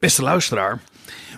[0.00, 0.80] Beste luisteraar,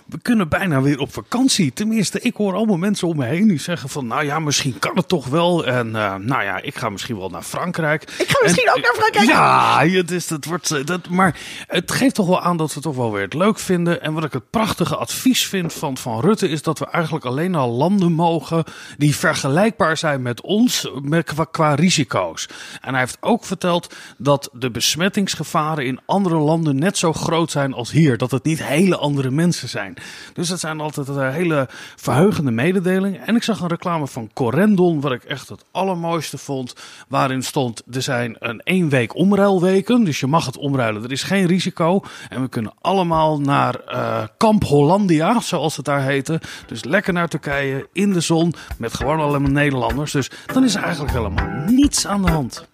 [0.05, 1.73] we kunnen bijna weer op vakantie.
[1.73, 4.07] Tenminste, ik hoor allemaal mensen om me heen die zeggen van...
[4.07, 5.65] nou ja, misschien kan het toch wel.
[5.65, 8.03] En eh, nou ja, ik ga misschien wel naar Frankrijk.
[8.03, 9.27] Ik ga misschien ook naar Frankrijk.
[9.27, 12.79] Ja, het is, dat wordt, eh, dat, maar het geeft toch wel aan dat we
[12.79, 14.01] toch wel weer het leuk vinden.
[14.01, 16.49] En wat ik het prachtige advies vind van, van Rutte...
[16.49, 18.63] is dat we eigenlijk alleen naar landen mogen...
[18.97, 22.49] die vergelijkbaar zijn met ons met, qua, qua risico's.
[22.81, 26.75] En hij heeft ook verteld dat de besmettingsgevaren in andere landen...
[26.75, 28.17] net zo groot zijn als hier.
[28.17, 29.93] Dat het niet hele andere mensen zijn.
[30.33, 33.27] Dus dat zijn altijd uh, hele verheugende mededelingen.
[33.27, 36.75] En ik zag een reclame van Corendon, wat ik echt het allermooiste vond.
[37.07, 40.03] Waarin stond, er zijn een één week omruilweken.
[40.03, 42.01] Dus je mag het omruilen, er is geen risico.
[42.29, 46.41] En we kunnen allemaal naar uh, Kamp Hollandia, zoals het daar heette.
[46.67, 50.11] Dus lekker naar Turkije, in de zon, met gewoon alleen maar Nederlanders.
[50.11, 52.67] Dus dan is er eigenlijk helemaal niets aan de hand.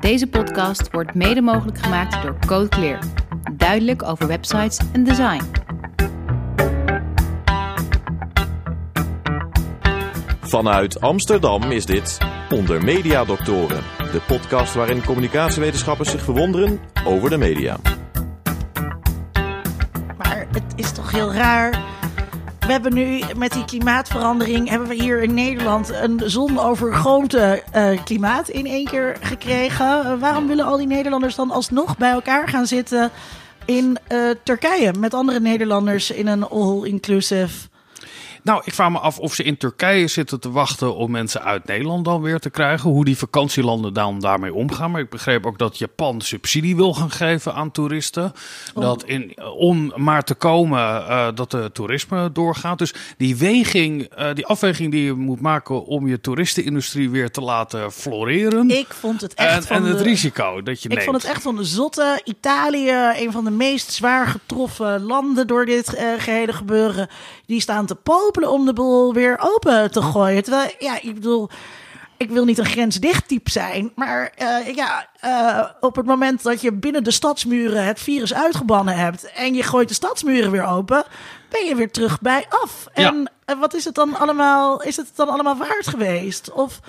[0.00, 2.98] Deze podcast wordt mede mogelijk gemaakt door Code Clear.
[3.56, 5.44] Duidelijk over websites en design.
[10.52, 12.18] Vanuit Amsterdam is dit
[12.50, 17.76] Onder Media Doctoren, de podcast waarin communicatiewetenschappers zich verwonderen over de media.
[20.18, 21.70] Maar het is toch heel raar.
[22.60, 28.48] We hebben nu met die klimaatverandering, hebben we hier in Nederland een zonovergoten uh, klimaat
[28.48, 30.18] in één keer gekregen.
[30.18, 33.10] Waarom willen al die Nederlanders dan alsnog bij elkaar gaan zitten
[33.64, 37.70] in uh, Turkije met andere Nederlanders in een all-inclusive
[38.42, 41.66] nou, ik vraag me af of ze in Turkije zitten te wachten om mensen uit
[41.66, 42.90] Nederland dan weer te krijgen.
[42.90, 44.90] Hoe die vakantielanden dan daarmee omgaan.
[44.90, 48.32] Maar ik begreep ook dat Japan subsidie wil gaan geven aan toeristen.
[48.74, 48.82] Oh.
[48.82, 52.78] Dat in, om maar te komen uh, dat de toerisme doorgaat.
[52.78, 57.40] Dus die weging, uh, die afweging die je moet maken om je toeristenindustrie weer te
[57.40, 58.70] laten floreren.
[58.70, 61.10] Ik vond het echt en, van en het de, risico dat je Ik neemt.
[61.10, 62.20] vond het echt van de zotte.
[62.24, 67.08] Italië, een van de meest zwaar getroffen landen door dit uh, gehele gebeuren.
[67.52, 70.42] Die staan te popelen om de boel weer open te gooien.
[70.42, 71.48] Terwijl, ja, ik bedoel,
[72.16, 76.60] ik wil niet een grensdicht type zijn, maar uh, ja, uh, op het moment dat
[76.60, 81.04] je binnen de stadsmuren het virus uitgebannen hebt en je gooit de stadsmuren weer open,
[81.48, 82.86] ben je weer terug bij af.
[82.92, 83.58] En ja.
[83.58, 84.82] wat is het dan allemaal?
[84.82, 86.52] Is het dan allemaal waard geweest?
[86.52, 86.80] Of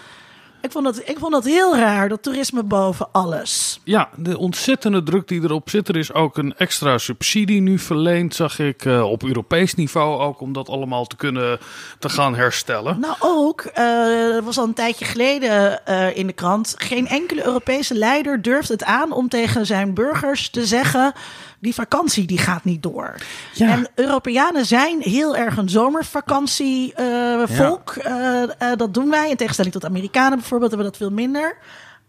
[0.63, 3.79] ik vond, dat, ik vond dat heel raar, dat toerisme boven alles.
[3.84, 5.88] Ja, de ontzettende druk die erop zit.
[5.88, 10.40] Er is ook een extra subsidie nu verleend, zag ik, uh, op Europees niveau ook,
[10.40, 11.59] om dat allemaal te kunnen
[12.00, 13.00] te gaan herstellen.
[13.00, 17.96] Nou ook, uh, was al een tijdje geleden uh, in de krant, geen enkele Europese
[17.96, 21.13] leider durft het aan om tegen zijn burgers te zeggen
[21.63, 23.16] die vakantie die gaat niet door.
[23.53, 23.69] Ja.
[23.69, 27.96] En Europeanen zijn heel erg een zomervakantievolk.
[27.97, 28.44] Uh, ja.
[28.44, 29.29] uh, uh, dat doen wij.
[29.29, 31.57] In tegenstelling tot Amerikanen bijvoorbeeld hebben we dat veel minder.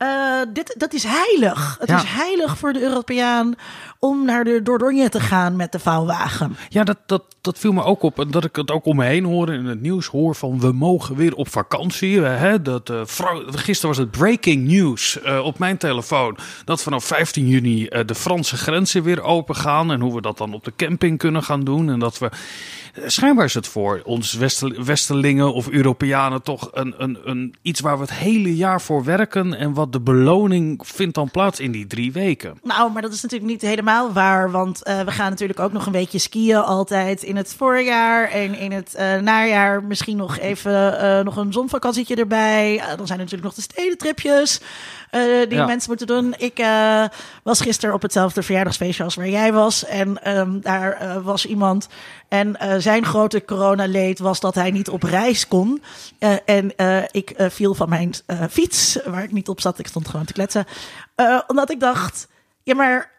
[0.04, 1.76] Uh, dit, dat is heilig.
[1.80, 1.96] Het ja.
[1.96, 3.54] is heilig voor de Europeaan
[3.98, 6.56] om naar de Dordogne te gaan met de vouwwagen.
[6.68, 8.20] Ja, dat, dat, dat viel me ook op.
[8.20, 10.72] En dat ik het ook om me heen hoor in het nieuws hoor van we
[10.72, 12.20] mogen weer op vakantie.
[12.20, 12.62] Hè?
[12.62, 13.00] Dat, uh,
[13.46, 16.36] gisteren was het breaking news uh, op mijn telefoon.
[16.64, 19.92] Dat vanaf 15 juni de Franse grenzen weer open gaan.
[19.92, 21.90] En hoe we dat dan op de camping kunnen gaan doen.
[21.90, 22.30] En dat we...
[23.06, 24.32] Schijnbaar is het voor ons
[24.84, 29.54] Westerlingen of Europeanen toch een, een, een, iets waar we het hele jaar voor werken.
[29.54, 32.58] En wat de beloning vindt dan plaats in die drie weken.
[32.62, 34.50] Nou, maar dat is natuurlijk niet helemaal waar.
[34.50, 38.30] Want uh, we gaan natuurlijk ook nog een beetje skiën altijd in het voorjaar.
[38.30, 42.82] En in het uh, najaar misschien nog even nog een zonvakantietje erbij.
[42.96, 44.60] dan zijn natuurlijk nog de stedentripjes.
[45.14, 45.66] Uh, die ja.
[45.66, 46.34] mensen moeten doen.
[46.38, 47.04] Ik uh,
[47.42, 49.84] was gisteren op hetzelfde verjaardagsfeestje als waar jij was.
[49.84, 51.88] En um, daar uh, was iemand.
[52.28, 55.82] En zijn grote coronaleed was dat hij niet op reis kon.
[56.44, 56.74] en
[57.10, 58.14] ik viel van mijn
[58.50, 59.78] fiets, waar ik niet op zat.
[59.78, 60.66] Ik stond gewoon te kletsen.
[61.46, 62.28] omdat ik dacht,
[62.62, 63.10] ja maar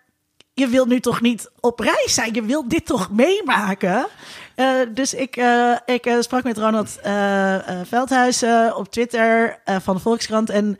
[0.53, 2.33] je wilt nu toch niet op reis zijn?
[2.33, 4.07] Je wilt dit toch meemaken?
[4.55, 6.99] Uh, dus ik, uh, ik uh, sprak met Ronald
[7.83, 10.49] Veldhuizen op Twitter van de Volkskrant.
[10.49, 10.77] En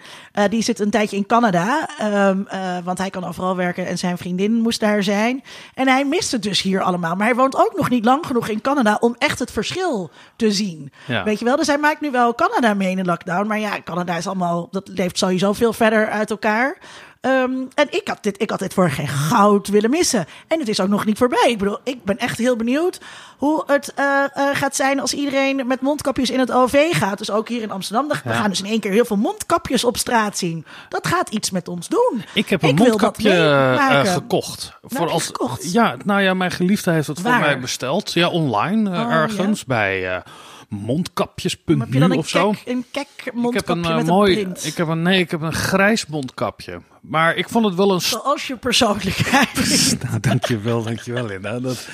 [0.50, 1.90] die zit een tijdje in Canada.
[2.30, 2.48] Um,
[2.84, 5.44] want hij kan overal werken en zijn vriendin moest daar zijn.
[5.74, 7.16] En hij mist het dus hier allemaal.
[7.16, 10.52] Maar hij woont ook nog niet lang genoeg in Canada om echt het verschil te
[10.52, 10.92] zien.
[11.06, 11.24] Ja.
[11.24, 11.56] Weet je wel?
[11.56, 13.48] Dus hij maakt nu wel Canada mee in de lockdown.
[13.48, 16.78] Maar ja, Canada is allemaal, dat leeft sowieso veel verder uit elkaar.
[17.26, 20.26] Um, en ik had, dit, ik had dit voor geen goud willen missen.
[20.48, 21.48] En het is ook nog niet voorbij.
[21.50, 23.00] Ik bedoel, ik ben echt heel benieuwd
[23.38, 24.06] hoe het uh,
[24.38, 27.18] uh, gaat zijn als iedereen met mondkapjes in het OV gaat.
[27.18, 28.08] Dus ook hier in Amsterdam.
[28.08, 28.34] We ja.
[28.34, 30.66] gaan dus in één keer heel veel mondkapjes op straat zien.
[30.90, 32.24] Dat gaat iets met ons doen.
[32.34, 34.74] Ik heb een ik mondkapje uh, gekocht.
[34.84, 35.72] Voor als, gekocht?
[35.72, 37.34] Ja, nou ja, mijn geliefde heeft het Waar?
[37.34, 38.14] voor mij besteld.
[38.14, 39.66] Ja, online oh, ergens ja?
[39.68, 40.24] bij
[40.70, 42.52] mondkapjes.nu of zo.
[42.52, 44.66] Kek, een kek mondkapje ik heb een, met mooi, een print.
[44.66, 46.82] Ik heb een, nee, ik heb een grijs mondkapje.
[47.02, 48.02] Maar ik vond het wel een...
[48.02, 49.98] Zoals je persoonlijkheid.
[50.04, 51.60] nou, dankjewel, dankjewel Linda.
[51.60, 51.88] Dat,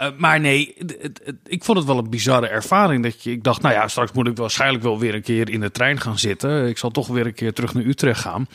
[0.00, 3.02] Uh, maar nee, het, het, het, ik vond het wel een bizarre ervaring.
[3.02, 5.60] Dat je, ik dacht, nou ja, straks moet ik waarschijnlijk wel weer een keer in
[5.60, 6.68] de trein gaan zitten.
[6.68, 8.48] Ik zal toch weer een keer terug naar Utrecht gaan.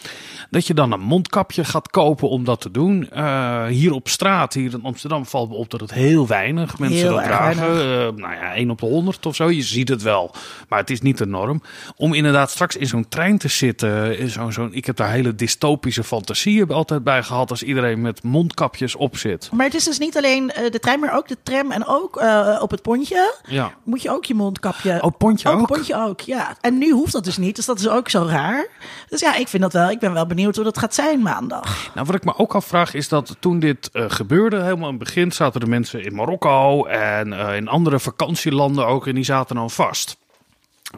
[0.50, 3.10] Dat je dan een mondkapje gaat kopen om dat te doen.
[3.14, 7.00] Uh, hier op straat, hier in Amsterdam, valt me op dat het heel weinig mensen
[7.00, 7.76] Heel dat dragen.
[7.76, 7.84] Uh,
[8.22, 9.50] nou ja, 1 op de 100 of zo.
[9.50, 10.36] Je ziet het wel,
[10.70, 11.62] maar het is niet de norm.
[11.96, 14.18] Om inderdaad straks in zo'n trein te zitten.
[14.18, 18.24] In zo'n, zo'n, ik heb daar hele dystopische fantasieën altijd bij gehad als iedereen met
[18.24, 19.50] mondkapjes op zit.
[19.54, 22.18] Maar het is dus niet alleen eh, de trein, maar ook de tram en ook
[22.18, 23.36] eh, op het pontje.
[23.48, 23.72] Ja.
[23.84, 25.02] Moet je ook je mondkapje.
[25.02, 25.68] Oh, pontje ook?
[25.68, 26.56] pontje ook, ja.
[26.62, 28.68] En nu hoeft dat dus niet, dus dat is ook zo raar.
[29.10, 29.90] Dus ja, ik vind dat wel.
[29.90, 31.92] Ik ben wel benieuwd hoe dat gaat zijn maandag.
[31.94, 35.04] Nou, wat ik me ook afvraag is dat toen dit uh, gebeurde, helemaal in het
[35.04, 39.56] begin zaten de mensen in Marokko en uh, in andere vakantielanden ook en die zaten
[39.56, 40.18] dan vast.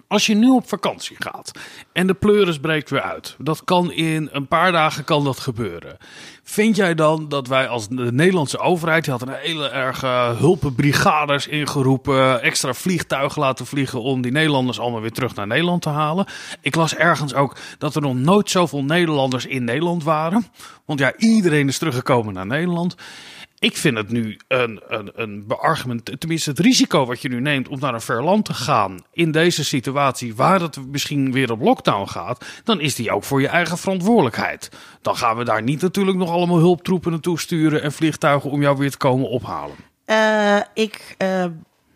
[0.07, 1.51] Als je nu op vakantie gaat
[1.93, 5.97] en de pleuris breekt weer uit, dat kan in een paar dagen kan dat gebeuren.
[6.43, 10.37] Vind jij dan dat wij als de Nederlandse overheid, die had een hele erg uh,
[10.37, 15.89] hulpenbrigades ingeroepen, extra vliegtuigen laten vliegen om die Nederlanders allemaal weer terug naar Nederland te
[15.89, 16.25] halen?
[16.61, 20.45] Ik las ergens ook dat er nog nooit zoveel Nederlanders in Nederland waren.
[20.85, 22.95] Want ja, iedereen is teruggekomen naar Nederland.
[23.63, 27.67] Ik vind het nu een, een, een beargument, tenminste het risico wat je nu neemt
[27.67, 31.61] om naar een ver land te gaan in deze situatie waar het misschien weer op
[31.61, 34.69] lockdown gaat, dan is die ook voor je eigen verantwoordelijkheid.
[35.01, 38.77] Dan gaan we daar niet natuurlijk nog allemaal hulptroepen naartoe sturen en vliegtuigen om jou
[38.77, 39.75] weer te komen ophalen.
[40.05, 41.45] Uh, ik uh,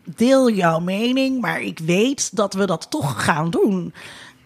[0.04, 3.94] deel jouw mening, maar ik weet dat we dat toch gaan doen.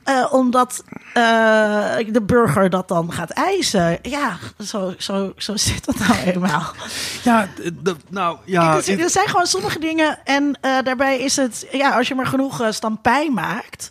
[0.05, 0.85] Uh, omdat
[1.17, 3.99] uh, de burger dat dan gaat eisen.
[4.03, 6.73] Ja, zo, zo, zo zit dat nou eenmaal.
[7.23, 7.49] Ja,
[7.83, 8.77] de, nou ja.
[8.77, 10.19] Er, er zijn gewoon sommige dingen.
[10.25, 13.91] En uh, daarbij is het, ja, als je maar genoeg stampij maakt.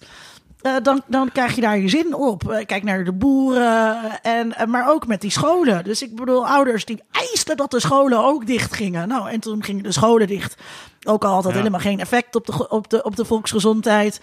[0.62, 2.44] Uh, dan, dan krijg je daar je zin op.
[2.44, 5.84] Uh, kijk naar de boeren, en, uh, maar ook met die scholen.
[5.84, 9.08] Dus ik bedoel, ouders die eisten dat de scholen ook dicht gingen.
[9.08, 10.56] Nou, en toen gingen de scholen dicht.
[11.04, 11.58] Ook al had dat ja.
[11.58, 14.20] helemaal geen effect op de, op de, op de volksgezondheid.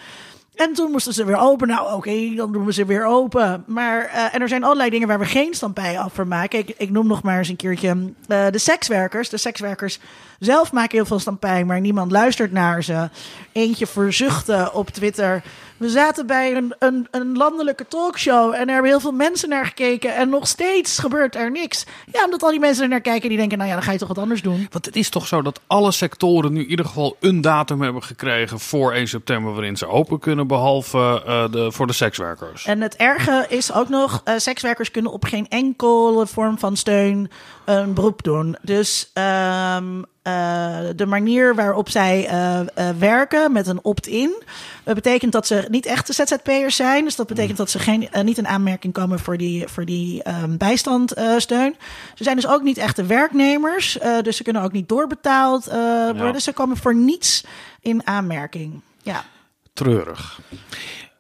[0.59, 1.69] En toen moesten ze weer open.
[1.69, 3.65] Nou, oké, dan doen we ze weer open.
[3.67, 6.59] Maar, uh, en er zijn allerlei dingen waar we geen stampij af voor maken.
[6.59, 7.95] Ik, ik noem nog maar eens een keertje
[8.29, 9.29] uh, de sekswerkers.
[9.29, 9.99] De sekswerkers
[10.39, 13.09] zelf maken heel veel stampij, maar niemand luistert naar ze.
[13.53, 15.43] Eentje verzuchtte op Twitter.
[15.79, 19.67] We zaten bij een, een, een landelijke talkshow en er hebben heel veel mensen naar
[19.67, 20.17] gekeken.
[20.17, 21.87] En nog steeds gebeurt er niks.
[22.13, 23.99] Ja, omdat al die mensen er naar kijken die denken, nou ja, dan ga je
[23.99, 24.67] toch wat anders doen.
[24.71, 28.03] Want het is toch zo dat alle sectoren nu in ieder geval een datum hebben
[28.03, 32.65] gekregen voor 1 september waarin ze open kunnen, behalve uh, de, voor de sekswerkers.
[32.65, 37.31] En het erge is ook nog, uh, sekswerkers kunnen op geen enkele vorm van steun
[37.69, 38.57] een beroep doen.
[38.63, 44.43] Dus um, uh, de manier waarop zij uh, uh, werken met een opt-in.
[44.85, 47.05] Betekent dat ze niet echte ZZP'ers zijn.
[47.05, 50.57] Dus dat betekent dat ze geen, niet in aanmerking komen voor die, voor die um,
[50.57, 51.77] bijstandsteun.
[52.15, 53.99] ze zijn dus ook niet echte werknemers.
[54.23, 56.33] dus ze kunnen ook niet doorbetaald worden.
[56.33, 56.39] Ja.
[56.39, 57.45] Ze komen voor niets
[57.81, 58.81] in aanmerking.
[59.03, 59.25] Ja.
[59.73, 60.41] Treurig.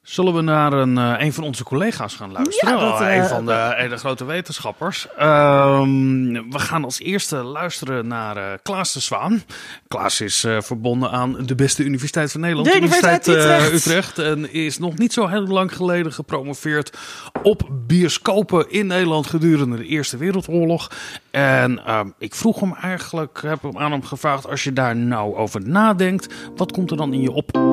[0.09, 2.75] Zullen we naar een, uh, een van onze collega's gaan luisteren?
[2.75, 5.07] Ja, dat, uh, een van de, uh, de grote wetenschappers.
[5.21, 9.43] Um, we gaan als eerste luisteren naar uh, Klaas de Zwaan.
[9.89, 12.71] Klaas is verbonden aan de beste universiteit van Nederland.
[12.71, 13.73] De Universiteit Utrecht.
[13.73, 14.19] Utrecht.
[14.19, 16.97] En is nog niet zo heel lang geleden gepromoveerd
[17.43, 20.91] op bioscopen in Nederland gedurende de Eerste Wereldoorlog.
[21.31, 21.81] En
[22.19, 26.35] ik vroeg hem eigenlijk, heb hem aan hem gevraagd, als je daar nou over nadenkt,
[26.57, 27.68] wat komt er dan in je op?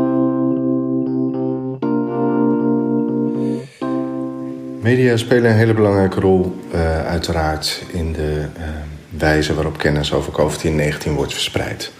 [4.86, 8.64] Media spelen een hele belangrijke rol, uh, uiteraard, in de uh,
[9.10, 11.92] wijze waarop kennis over COVID-19 wordt verspreid.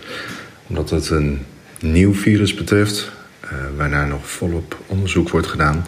[0.68, 1.46] Omdat het een
[1.80, 3.12] nieuw virus betreft,
[3.44, 5.86] uh, waarna nog volop onderzoek wordt gedaan,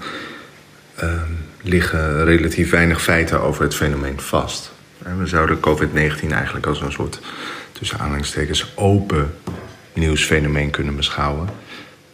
[1.62, 4.72] liggen relatief weinig feiten over het fenomeen vast.
[5.18, 7.20] we zouden COVID-19 eigenlijk als een soort,
[7.72, 9.34] tussen aanhalingstekens, open
[9.94, 11.50] nieuwsfenomeen kunnen beschouwen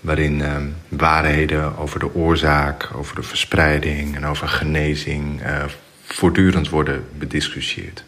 [0.03, 0.55] waarin uh,
[0.87, 5.63] waarheden over de oorzaak, over de verspreiding en over genezing uh,
[6.03, 8.03] voortdurend worden bediscussieerd.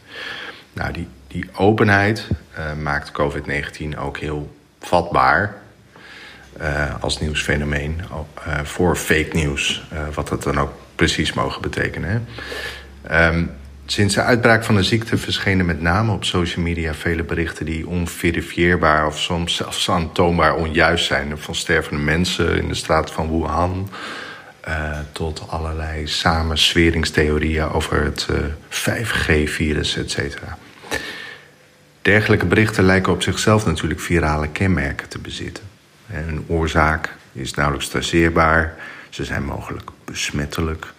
[0.73, 5.63] Nou, die, die openheid uh, maakt COVID-19 ook heel vatbaar
[6.99, 8.01] als nieuwsfenomeen
[8.63, 12.27] voor fake nieuws, wat dat dan ook precies mogen betekenen.
[13.11, 13.51] Um,
[13.87, 17.87] Sinds de uitbraak van de ziekte verschenen met name op social media vele berichten die
[17.87, 21.37] onverifieerbaar of soms zelfs aantoonbaar onjuist zijn.
[21.37, 23.89] Van stervende mensen in de straat van Wuhan
[24.67, 28.37] uh, tot allerlei samensweringstheorieën over het uh,
[28.69, 30.57] 5G-virus, et cetera.
[32.01, 35.63] Dergelijke berichten lijken op zichzelf natuurlijk virale kenmerken te bezitten.
[36.11, 38.75] Een oorzaak is nauwelijks traceerbaar,
[39.09, 40.93] ze zijn mogelijk besmettelijk.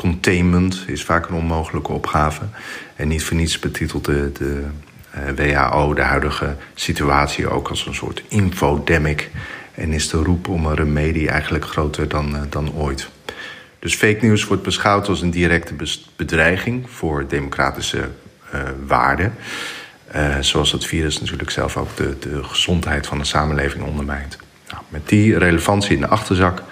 [0.00, 2.42] Containment is vaak een onmogelijke opgave.
[2.96, 4.64] En niet voor niets betitelt de, de
[5.36, 9.30] WHO de huidige situatie ook als een soort infodemic.
[9.74, 13.08] En is de roep om een remedie eigenlijk groter dan, dan ooit.
[13.78, 15.74] Dus fake news wordt beschouwd als een directe
[16.16, 18.08] bedreiging voor democratische
[18.54, 19.34] uh, waarden.
[20.40, 24.38] Zoals het virus natuurlijk zelf ook de, de gezondheid van de samenleving ondermijnt.
[24.70, 26.62] Nou, met die relevantie in de achterzak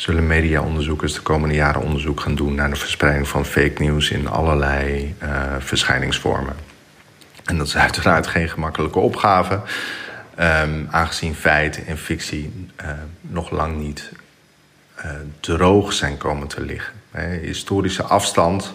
[0.00, 4.28] zullen mediaonderzoekers de komende jaren onderzoek gaan doen naar de verspreiding van fake news in
[4.28, 6.56] allerlei uh, verschijningsvormen.
[7.44, 9.54] En dat is uiteraard geen gemakkelijke opgave,
[10.38, 12.88] um, aangezien feit en fictie uh,
[13.20, 14.12] nog lang niet
[14.98, 16.94] uh, droog zijn komen te liggen.
[17.42, 18.74] historische afstand,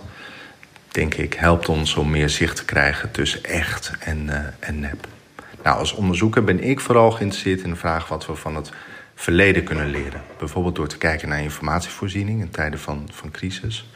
[0.88, 5.08] denk ik, helpt ons om meer zicht te krijgen tussen echt en, en nep.
[5.63, 8.72] Nou, als onderzoeker ben ik vooral geïnteresseerd in de vraag wat we van het
[9.15, 10.22] verleden kunnen leren.
[10.38, 13.89] Bijvoorbeeld door te kijken naar informatievoorziening in tijden van, van crisis.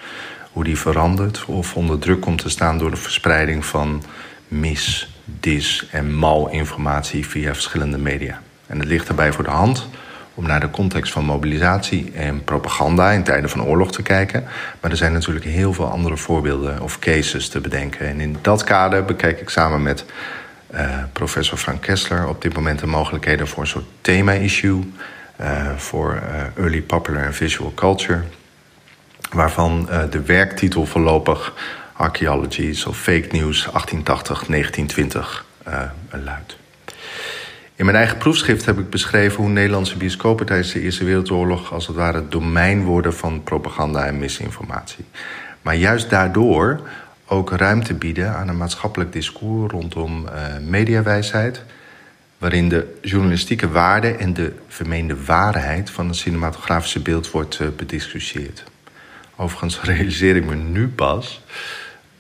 [0.52, 4.04] Hoe die verandert of onder druk komt te staan door de verspreiding van
[4.48, 8.42] mis, dis en malinformatie via verschillende media.
[8.68, 9.90] En het ligt daarbij voor de hand
[10.34, 14.44] om naar de context van mobilisatie en propaganda in tijden van oorlog te kijken.
[14.82, 18.08] Maar er zijn natuurlijk heel veel andere voorbeelden of cases te bedenken.
[18.08, 20.06] En in dat kader bekijk ik samen met
[20.74, 24.94] uh, professor Frank Kessler op dit moment de mogelijkheden voor een soort thema-issue
[25.42, 28.22] uh, voor uh, Early Popular and Visual Culture,
[29.32, 31.54] waarvan de werktitel voorlopig
[31.94, 33.72] Archaeologies of Fake News 1880-1920
[36.12, 36.58] luidt.
[37.80, 41.88] In mijn eigen proefschrift heb ik beschreven hoe Nederlandse bioscopen tijdens de Eerste Wereldoorlog als
[41.88, 45.06] het ware domein worden van propaganda en misinformatie.
[45.62, 46.80] Maar juist daardoor
[47.30, 50.32] ook ruimte bieden aan een maatschappelijk discours rondom uh,
[50.68, 51.64] mediawijsheid,
[52.38, 58.64] waarin de journalistieke waarde en de vermeende waarheid van het cinematografische beeld wordt uh, bediscussieerd.
[59.36, 61.42] Overigens realiseer ik me nu pas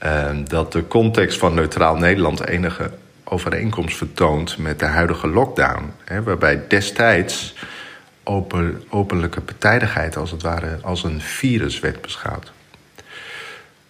[0.03, 2.91] uh, dat de context van Neutraal Nederland enige
[3.23, 7.55] overeenkomst vertoont met de huidige lockdown, hè, waarbij destijds
[8.23, 12.51] open, openlijke partijdigheid als het ware als een virus werd beschouwd.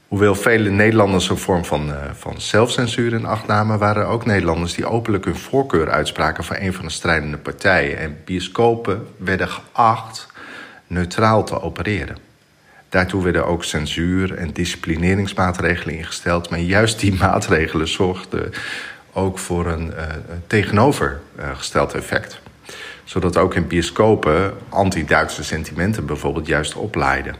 [0.10, 4.26] Hoewel vele Nederlanders een vorm van, uh, van zelfcensuur in acht namen, waren er ook
[4.26, 7.98] Nederlanders die openlijk hun voorkeur uitspraken voor een van de strijdende partijen.
[7.98, 10.28] En bioscopen werden geacht
[10.88, 12.18] neutraal te opereren.
[12.90, 16.50] Daartoe werden ook censuur en disciplineringsmaatregelen ingesteld.
[16.50, 18.54] Maar juist die maatregelen zorgden
[19.14, 20.04] ook voor een uh,
[20.48, 22.40] tegenovergesteld effect.
[23.04, 27.36] Zodat ook in bioscopen anti-Duitse sentimenten bijvoorbeeld juist oplaaiden.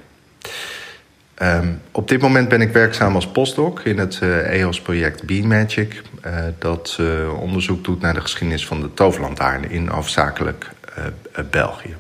[1.42, 6.02] Um, op dit moment ben ik werkzaam als postdoc in het EOS-project Bean Magic.
[6.26, 10.70] Uh, dat uh, onderzoek doet naar de geschiedenis van de toverlantaarn in hoofdzakelijk
[11.50, 11.96] België.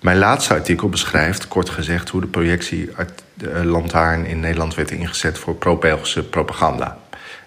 [0.00, 6.24] Mijn laatste artikel beschrijft, kort gezegd, hoe de projectielantaarn in Nederland werd ingezet voor pro-Belgische
[6.24, 6.98] propaganda.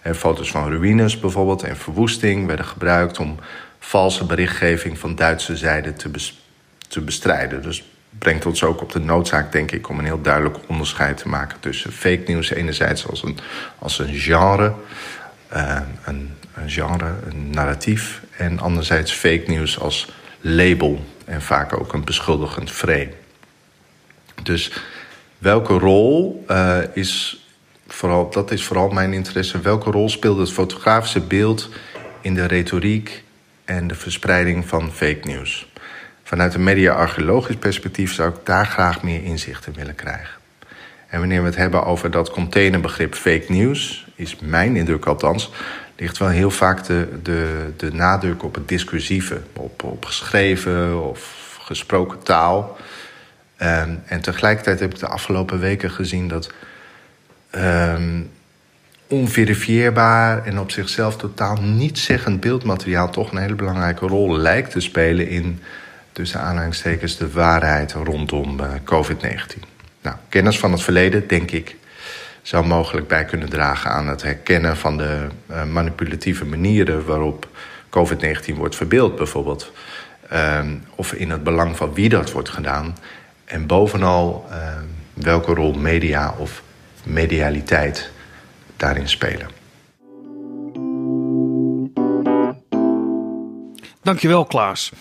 [0.02, 3.40] En foto's van ruïnes bijvoorbeeld en verwoesting werden gebruikt om
[3.80, 6.12] valse berichtgeving van Duitse zijde te,
[6.88, 7.62] te bestrijden.
[7.62, 11.28] Dus brengt ons ook op de noodzaak, denk ik, om een heel duidelijk onderscheid te
[11.28, 13.38] maken tussen fake news enerzijds als een,
[13.80, 14.74] als een genre,
[15.54, 20.12] uh, een, een, genre, een narratief, en anderzijds fake news als
[20.42, 23.12] label en vaak ook een beschuldigend frame.
[24.44, 24.72] Dus
[25.38, 27.44] welke rol uh, is
[27.88, 31.70] vooral, dat is vooral mijn interesse, welke rol speelt het fotografische beeld
[32.22, 33.24] in de retoriek
[33.66, 35.69] en de verspreiding van fake news?
[36.30, 40.40] Vanuit een media-archeologisch perspectief zou ik daar graag meer inzicht in willen krijgen.
[41.08, 45.52] En wanneer we het hebben over dat containerbegrip fake news, is mijn indruk althans,
[45.96, 51.58] ligt wel heel vaak de, de, de nadruk op het discursieve, op, op geschreven of
[51.62, 52.78] gesproken taal.
[53.62, 56.52] Um, en tegelijkertijd heb ik de afgelopen weken gezien dat
[57.56, 58.32] um,
[59.08, 64.80] onverifieerbaar en op zichzelf totaal niet zeggend beeldmateriaal toch een hele belangrijke rol lijkt te
[64.80, 65.60] spelen in
[66.12, 69.60] tussen aanhalingstekens de waarheid rondom uh, COVID-19.
[70.02, 71.76] Nou, kennis van het verleden, denk ik,
[72.42, 77.48] zou mogelijk bij kunnen dragen aan het herkennen van de uh, manipulatieve manieren waarop
[77.90, 79.72] COVID-19 wordt verbeeld, bijvoorbeeld.
[80.34, 80.60] Uh,
[80.96, 82.98] of in het belang van wie dat wordt gedaan.
[83.46, 86.62] En bovenal ehm, welke rol media of
[87.04, 88.12] medialiteit
[88.78, 89.50] daarin spelen.
[94.02, 94.92] Dankjewel, Klaas.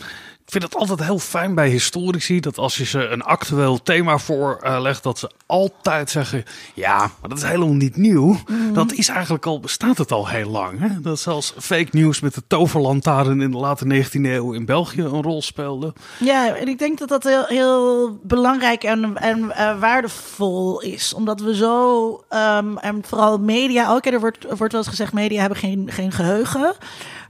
[0.50, 5.02] Vind het altijd heel fijn bij historici dat als je ze een actueel thema voorlegt,
[5.02, 8.36] dat ze altijd zeggen: ja, maar dat is helemaal niet nieuw.
[8.46, 8.72] Mhm.
[8.72, 10.80] Dat is eigenlijk al, bestaat het al heel lang.
[10.80, 11.00] Hè?
[11.00, 15.22] Dat zelfs fake news met de toverlantaarn in de late 19e eeuw in België een
[15.22, 15.92] rol speelde.
[16.18, 21.14] Ja, en ik denk dat dat heel, heel belangrijk en, en eh, waardevol is.
[21.14, 25.40] Omdat we zo, ehm, en vooral media ook, er wordt, wordt wel eens gezegd, media
[25.40, 26.74] hebben geen, geen geheugen.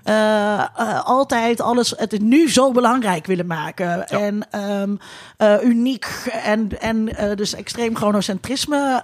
[0.03, 4.09] Eh, eh, altijd alles het nu zo belangrijk willen maken.
[4.09, 4.97] En ehm,
[5.37, 6.07] eh, uniek
[6.45, 7.05] en, en
[7.37, 9.03] dus extreem chronocentrisme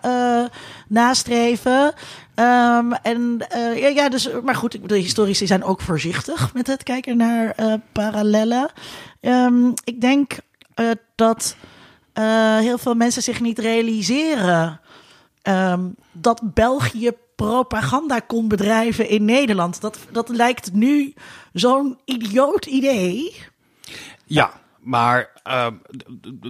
[0.89, 1.93] nastreven.
[2.35, 7.17] Ehm, en ja, ja, dus, maar goed, de historici zijn ook voorzichtig met het kijken
[7.17, 7.55] naar
[7.93, 8.71] parallellen.
[9.21, 10.33] Ehm, ik denk
[11.15, 11.57] dat
[12.61, 14.81] heel veel mensen zich niet realiseren
[16.13, 19.81] dat België propaganda kon bedrijven in Nederland.
[19.81, 21.15] Dat, dat lijkt nu
[21.53, 23.35] zo'n idioot idee.
[24.25, 24.51] Ja,
[24.81, 25.75] maar, ehm,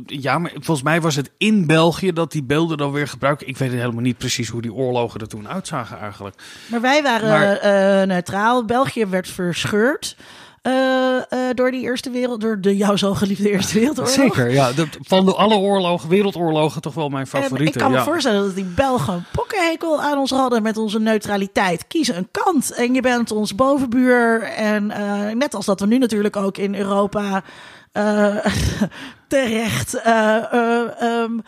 [0.06, 3.48] ja, maar volgens mij was het in België dat die beelden dan weer gebruiken.
[3.48, 6.42] Ik weet helemaal niet precies hoe die oorlogen er toen uitzagen eigenlijk.
[6.70, 8.64] Maar wij waren Maar- eh, neutraal.
[8.64, 10.16] België werd verscheurd.
[10.64, 14.14] Eh, eh, door die Eerste Wereld, door de jou zo geliefde Eerste Wereldoorlog.
[14.14, 14.72] Zeker, ja.
[14.72, 17.72] De, van de alle oorlogen, wereldoorlogen, toch wel mijn En favoriete.
[17.72, 18.04] ik kan me ja.
[18.04, 21.86] voorstellen dat die Belgen een pokkenhekel aan ons hadden met onze neutraliteit.
[21.86, 24.42] Kies een kant en je bent ons bovenbuur.
[24.42, 27.42] En eh, net als dat we nu natuurlijk ook in Europa
[27.92, 28.36] eh,
[29.28, 31.38] terecht, eh, eh, ehm,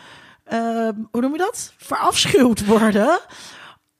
[0.44, 1.72] ehm, hoe noem je dat?
[1.76, 3.18] Verafschuwd worden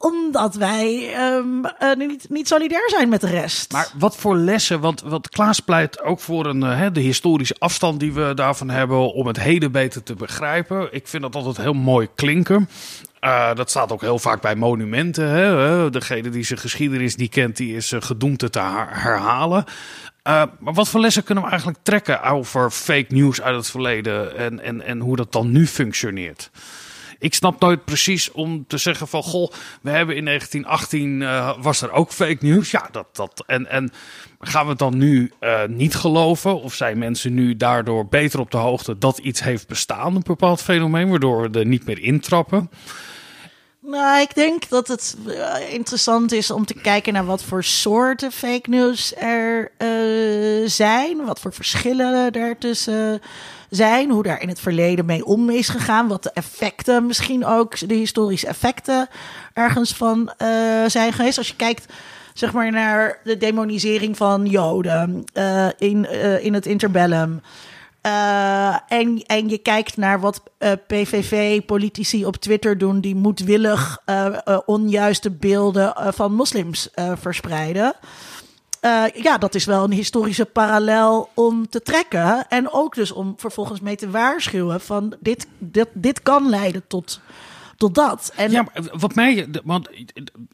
[0.06, 3.72] omdat wij eh, niet, niet solidair zijn met de rest.
[3.72, 8.00] Maar wat voor lessen, want, want Klaas pleit ook voor een, eh, de historische afstand
[8.00, 10.88] die we daarvan hebben om het heden beter te begrijpen.
[10.90, 12.68] Ik vind dat altijd heel mooi klinken.
[13.20, 15.28] Eh, dat staat ook heel vaak bij monumenten.
[15.28, 15.90] Hè?
[15.90, 19.64] Degene die zijn geschiedenis niet kent, die is gedoemd het te her- herhalen.
[20.22, 24.60] Maar wat voor lessen kunnen we eigenlijk trekken over fake news uit het verleden en,
[24.60, 26.50] en, en hoe dat dan nu functioneert?
[27.18, 29.22] Ik snap nooit precies om te zeggen van...
[29.22, 31.22] goh, we hebben in 1918...
[31.22, 32.70] eh, was er ook fake news.
[32.70, 33.06] Ja, dat...
[33.16, 33.92] dat en, en
[34.40, 36.62] gaan we het dan nu eh, niet geloven?
[36.62, 38.98] Of zijn mensen nu daardoor beter op de hoogte...
[38.98, 41.08] dat iets heeft bestaan, een bepaald fenomeen...
[41.08, 42.70] waardoor we er niet meer intrappen?
[43.80, 48.32] Nou, ik denk dat het eh, interessant is om te kijken naar wat voor soorten
[48.32, 49.72] fake news er
[50.70, 51.24] zijn.
[51.24, 53.22] Wat voor verschillen daartussen
[53.70, 54.10] zijn.
[54.10, 56.08] Hoe daar in het verleden mee om is gegaan.
[56.08, 59.08] Wat de effecten, misschien ook de historische effecten
[59.52, 60.48] ergens van eh,
[60.86, 61.38] zijn geweest.
[61.38, 61.92] Als je kijkt
[62.34, 67.40] zeg maar naar de demonisering van Joden eh, in, eh, in het interbellum.
[68.88, 70.42] En, en je kijkt naar wat
[70.86, 74.02] PVV-politici op Twitter doen, die moedwillig
[74.66, 76.88] onjuiste beelden van moslims
[77.20, 77.94] verspreiden.
[78.86, 82.48] Eh, ja, dat is wel een historische parallel om te trekken.
[82.48, 87.20] En ook dus om vervolgens mee te waarschuwen van dit, dit, dit kan leiden tot,
[87.76, 88.32] tot dat.
[88.36, 89.48] En Ja, wat mij...
[89.64, 89.88] Want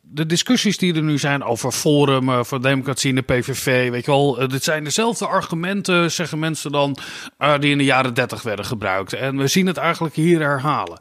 [0.01, 3.91] de discussies die er nu zijn over Forum voor Democratie in de PVV...
[3.91, 6.97] weet je wel, eh, dit zijn dezelfde argumenten, zeggen mensen dan...
[7.39, 9.13] eh, die in de jaren 30 werden gebruikt.
[9.13, 10.99] En we zien het eigenlijk hier herhalen.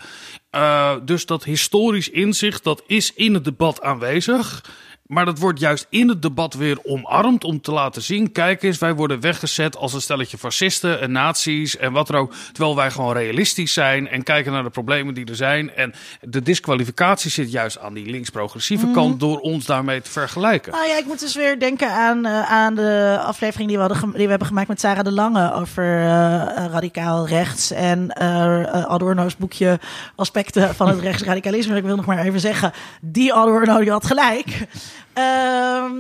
[1.05, 4.63] Dus dat historisch inzicht, dat is in het debat aanwezig...
[5.11, 8.77] Maar dat wordt juist in het debat weer omarmd om te laten zien: kijk eens,
[8.77, 12.33] wij worden weggezet als een stelletje fascisten en nazi's en wat er ook.
[12.51, 15.75] Terwijl wij gewoon realistisch zijn en kijken naar de problemen die er zijn.
[15.75, 20.71] En de disqualificatie zit juist aan die links-progressieve kant door ons daarmee te vergelijken.
[20.71, 24.11] Nou ja, ik moet dus weer denken aan, eh, aan de aflevering die we, hadden
[24.11, 28.85] die we hebben gemaakt met Sarah de Lange over eh, eh, radicaal rechts en eh,
[28.85, 29.79] Adorno's boekje
[30.15, 31.75] Aspecten van het rechtsradicalisme.
[31.75, 32.71] Ik wil nog maar even zeggen,
[33.01, 34.67] die Adorno die had gelijk.
[35.13, 35.93] Ehm,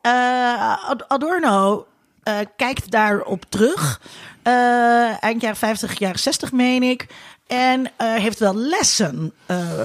[0.00, 1.86] eh, Ad- Adorno
[2.22, 4.00] eh, kijkt daarop terug.
[4.42, 7.06] Eh, eind jaren 50, jaren 60 meen ik.
[7.46, 9.32] En heeft wel lessen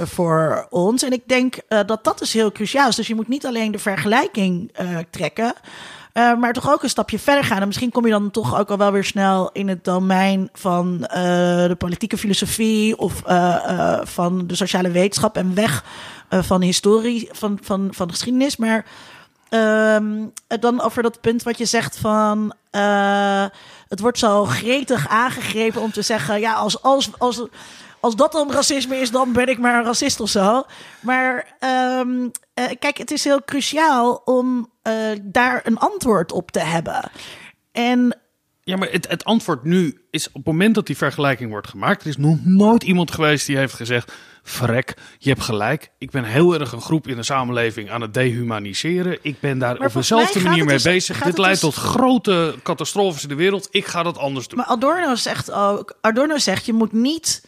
[0.03, 1.03] voor ons.
[1.03, 2.95] En ik denk dat dat dus heel cruciaal is.
[2.95, 4.71] Dus je moet niet alleen de vergelijking
[5.09, 5.53] trekken.
[6.13, 7.61] Eh, maar toch ook een stapje verder gaan.
[7.61, 11.05] En misschien kom je dan toch ook al wel weer snel in het domein van
[11.05, 11.21] eh,
[11.67, 15.83] de politieke filosofie of eh, van de sociale wetenschap en weg
[16.29, 18.57] van historie, van, van, van de geschiedenis.
[18.57, 18.85] Maar
[19.49, 22.53] Ehm, dan over dat punt wat je zegt van...
[23.87, 26.39] het wordt zo gretig aangegrepen om te zeggen...
[26.39, 27.43] ja, als, als, als,
[28.01, 30.63] als dat dan racisme is, dan ben ik maar een racist of zo.
[30.99, 36.59] Maar ehm, eh, kijk, het is heel cruciaal om eh, daar een antwoord op te
[36.59, 37.11] hebben.
[37.71, 38.17] En
[38.63, 42.01] Ja, maar het, het antwoord nu is op het moment dat die vergelijking wordt gemaakt.
[42.01, 44.11] Er is nog nooit iemand geweest die heeft gezegd:
[44.43, 45.91] Verrek, je hebt gelijk.
[45.97, 49.17] Ik ben heel erg een groep in de samenleving aan het dehumaniseren.
[49.21, 51.23] Ik ben daar op dezelfde manier mee dus- bezig.
[51.23, 53.67] Dit leidt dus- tot grote catastrofes in de wereld.
[53.71, 54.57] Ik ga dat anders doen.
[54.57, 57.43] Maar Adorno zegt ook, Adorno zegt je moet niet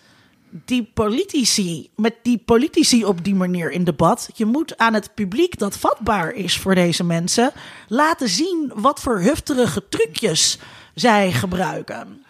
[0.65, 4.29] die politici, met die politici op die manier in debat.
[4.33, 7.51] Je moet aan het publiek dat vatbaar is voor deze mensen
[7.87, 10.59] laten zien wat voor hufterige trucjes
[10.93, 12.25] zij gebruiken.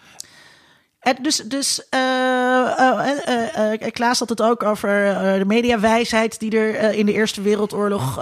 [1.00, 4.88] En dus, dus eh, Klaas had het ook over
[5.38, 8.18] de mediawijsheid die er in de Eerste Wereldoorlog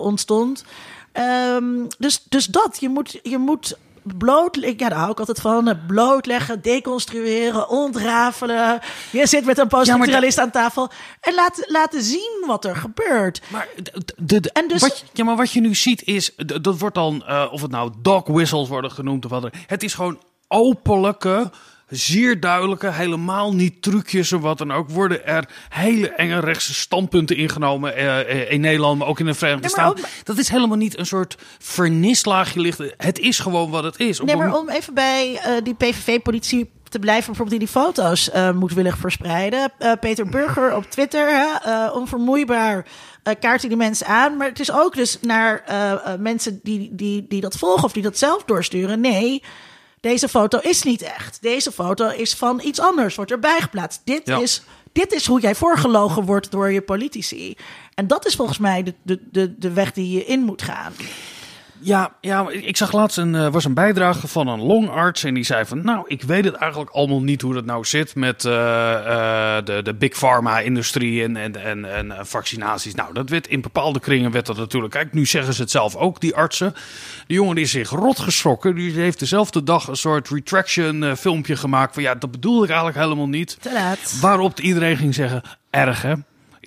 [0.00, 0.64] ontstond.
[1.12, 1.64] Ehm,
[1.98, 3.76] dus, dus dat, je moet, je moet
[4.18, 8.80] bloot, ja, daar hou ik altijd van, eh, blootleggen, deconstrueren, ontrafelen.
[9.12, 10.90] Je zit met een poststructuralist aan tafel
[11.20, 13.40] en laat, laten zien wat er gebeurt.
[13.48, 13.68] Maar,
[14.16, 17.24] de, En dus- wat, je- ja, maar wat je nu ziet is, dat wordt dan,
[17.26, 19.42] eh, of het nou dog whistles worden genoemd of wat.
[19.42, 21.50] dan- Het is gewoon openlijke,
[21.88, 24.90] zeer duidelijke, helemaal niet trucjes of wat dan ook.
[24.90, 29.34] Worden er hele enge rechtse standpunten ingenomen eh, eh, in Nederland, maar ook in de
[29.34, 30.04] Verenigde maar Staten.
[30.24, 32.92] Dat is helemaal niet een soort vernislaagje lichten.
[32.96, 34.20] Het is gewoon wat het is.
[34.20, 38.30] Op Nee, maar om even bij eh, die PVV-politie te blijven, bijvoorbeeld die die foto's
[38.30, 39.72] eh moedwillig verspreiden.
[40.00, 41.60] Peter Burger op Twitter,
[41.92, 42.86] onvermoeibaar,
[43.22, 44.36] kaart hij die mensen aan.
[44.36, 45.64] Maar het is ook dus naar
[46.18, 49.00] mensen die, die, die dat volgen of die dat zelf doorsturen.
[49.00, 49.42] Nee,
[50.06, 51.38] deze foto is niet echt.
[51.40, 54.00] Deze foto is van iets anders, wordt erbij geplaatst.
[54.04, 54.38] Dit Ja.
[54.38, 54.62] is...
[54.92, 57.54] Dit is hoe jij voorgelogen wordt door je politici.
[57.94, 60.92] En dat is volgens mij de, de, de, de weg die je in moet gaan.
[61.80, 65.24] Ja, ja, ik zag laatst een, eh, was een bijdrage van een longarts.
[65.24, 68.14] En die zei van, nou, ik weet het eigenlijk allemaal niet hoe dat nou zit
[68.14, 72.94] met eh, eh, de, de big pharma-industrie en, en, en, en vaccinaties.
[72.94, 74.92] Nou, dat werd in bepaalde kringen werd dat natuurlijk.
[74.92, 76.74] Kijk, nu zeggen ze het zelf ook, die artsen.
[77.26, 78.74] De jongen die is zich rot geschrokken.
[78.74, 81.94] Die heeft dezelfde dag een soort retraction filmpje gemaakt.
[81.94, 83.56] Van ja, dat bedoel ik eigenlijk helemaal niet.
[83.60, 84.18] Te laat.
[84.20, 86.14] Waarop iedereen ging zeggen, erg hè?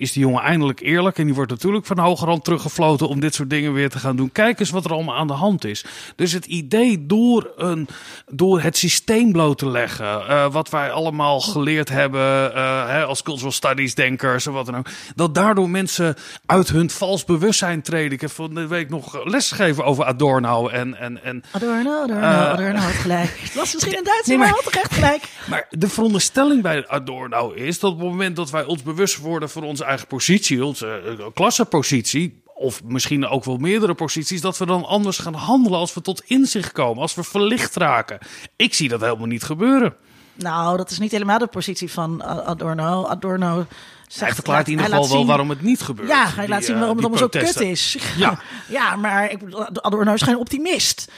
[0.00, 1.18] Is die jongen eindelijk eerlijk?
[1.18, 4.32] En die wordt natuurlijk van hogerhand teruggefloten om dit soort dingen weer te gaan doen.
[4.32, 5.84] Kijk eens wat er allemaal aan de hand is.
[6.16, 7.88] Dus het idee door, een,
[8.30, 13.22] door het systeem bloot te leggen, eh, wat wij allemaal geleerd hebben eh, hè, als
[13.22, 18.12] cultural studies denkers en wat dan ook, dat daardoor mensen uit hun vals bewustzijn treden.
[18.12, 22.50] Ik heb van de week nog lesgegeven over Adorno en, en, en Adorno, Adorno, Eh,
[22.50, 23.38] Adorno had gelijk.
[23.42, 25.22] Het was misschien een Duitser, Nee, maar maar- had toch echt gelijk.
[25.50, 29.50] Maar de veronderstelling bij Adorno is dat op het moment dat wij ons bewust worden
[29.50, 34.66] van onze eigen positie, onze eh, klassenpositie, of misschien ook wel meerdere posities, dat we
[34.66, 38.18] dan anders gaan handelen als we tot inzicht komen, als we verlicht raken.
[38.56, 39.94] Ik zie dat helemaal niet gebeuren.
[40.34, 43.06] Nou, dat is niet helemaal de positie van Adorno.
[43.06, 43.66] Adorno
[44.06, 46.08] zegt, Hij verklaart in ieder geval wel zien- waarom het niet gebeurt.
[46.08, 47.96] Ja, hij die, laat zien eh, waarom het allemaal zo kut is.
[48.16, 48.40] Ja.
[48.78, 49.38] ja, maar ik,
[49.74, 51.10] Adorno is geen optimist.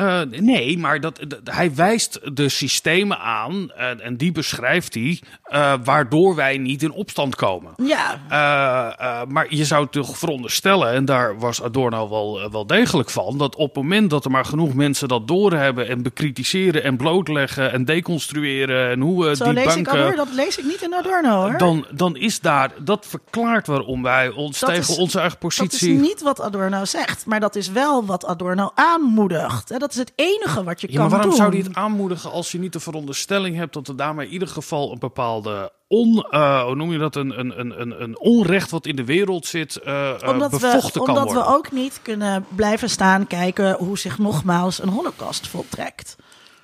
[0.00, 5.20] Eh, nee, maar dat, dat- hij wijst de systemen aan en, en die beschrijft hij,
[5.42, 7.72] eh, waardoor wij niet in opstand komen.
[7.76, 12.66] Ja, Eh, eh, maar je zou toch veronderstellen, en daar was Adorno wel, eh, wel
[12.66, 16.82] degelijk van, dat op het moment dat er maar genoeg mensen dat doorhebben en bekritiseren
[16.84, 19.92] en blootleggen en deconstrueren en hoe eh, zo die lees ik banken.
[19.92, 20.16] Adorno.
[20.24, 21.58] Dat lees ik niet in Adorno, hoor.
[21.58, 25.52] dan, dan is daar, dat verklaart waarom wij ons Dat tegen is- onze eigen dat
[25.52, 25.94] is positie.
[25.94, 29.68] niet wat Adorno zegt, maar dat is wel wat Adorno aanmoedigt.
[29.68, 31.38] Hè, Dat is het enige wat je Ja, kan maar waarom doen.
[31.38, 34.48] zou hij het aanmoedigen als je niet de veronderstelling hebt dat er daarmee in ieder
[34.48, 38.70] geval een bepaalde on, eh, hoe noem je dat, een, een, een, een, een onrecht
[38.70, 41.42] wat in de wereld zit, eh, eh, omdat we, bevochten kan omdat worden?
[41.52, 46.16] we ook niet kunnen blijven staan kijken hoe zich nogmaals een holocaust voltrekt.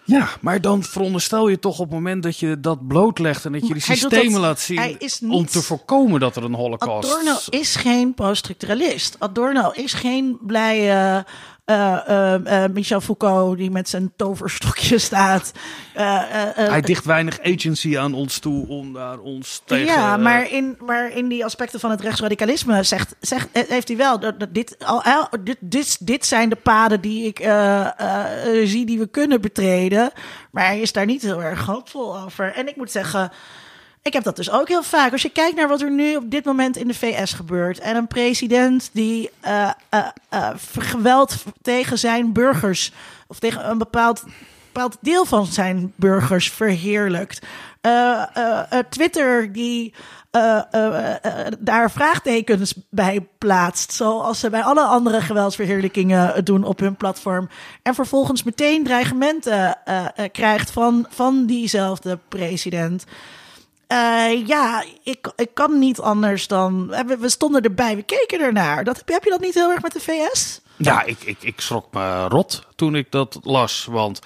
[0.04, 3.66] Ja, maar dan veronderstel je toch op het moment dat je dat blootlegt en dat
[3.66, 7.76] je die systemen dat- laat zien om te voorkomen dat er een holocaust Adorno is
[7.76, 9.16] geen poststructuralist.
[9.18, 11.24] Adorno is geen blije
[11.66, 15.52] eh, eh, eh, Michel Foucault die met zijn toverstokje staat.
[15.92, 19.86] Hij dicht weinig agency aan ons toe om daar ons tegen...
[19.86, 24.20] ja, maar in, maar in die aspecten van het rechtsradicalisme zegt, zegt, heeft hij wel
[24.20, 25.02] dat, dat dit, al,
[25.42, 27.38] dit, dit, dit zijn de paden die ik
[28.64, 30.10] zie die we kunnen betreden.
[30.50, 32.52] Maar hij is daar niet heel erg hoopvol over.
[32.54, 33.30] En ik moet zeggen,
[34.06, 35.12] ik heb dat dus ook heel vaak.
[35.12, 37.78] Als je kijkt naar wat er nu op dit moment in de VS gebeurt.
[37.78, 42.92] En een president die eh, eh, eh, geweld tegen zijn burgers.
[43.26, 44.24] of tegen een bepaald,
[44.72, 47.46] bepaald deel van zijn burgers verheerlijkt.
[48.90, 49.94] Twitter die.
[51.58, 53.92] daar vraagtekens bij plaatst.
[53.92, 57.48] Zoals ze bij alle andere geweldsverheerlijkingen doen op hun platform.
[57.82, 59.78] En vervolgens meteen dreigementen
[60.32, 63.04] krijgt van, van diezelfde president.
[63.86, 66.92] Eh, ja, ik, ik kan niet anders dan.
[66.92, 68.84] eh, We, we stonden erbij, we keken ernaar.
[68.84, 70.60] Dat, heb je dat niet heel erg met de VS?
[70.76, 73.86] Ja, ik, ik, ik schrok me rot toen ik dat las.
[73.90, 74.20] Want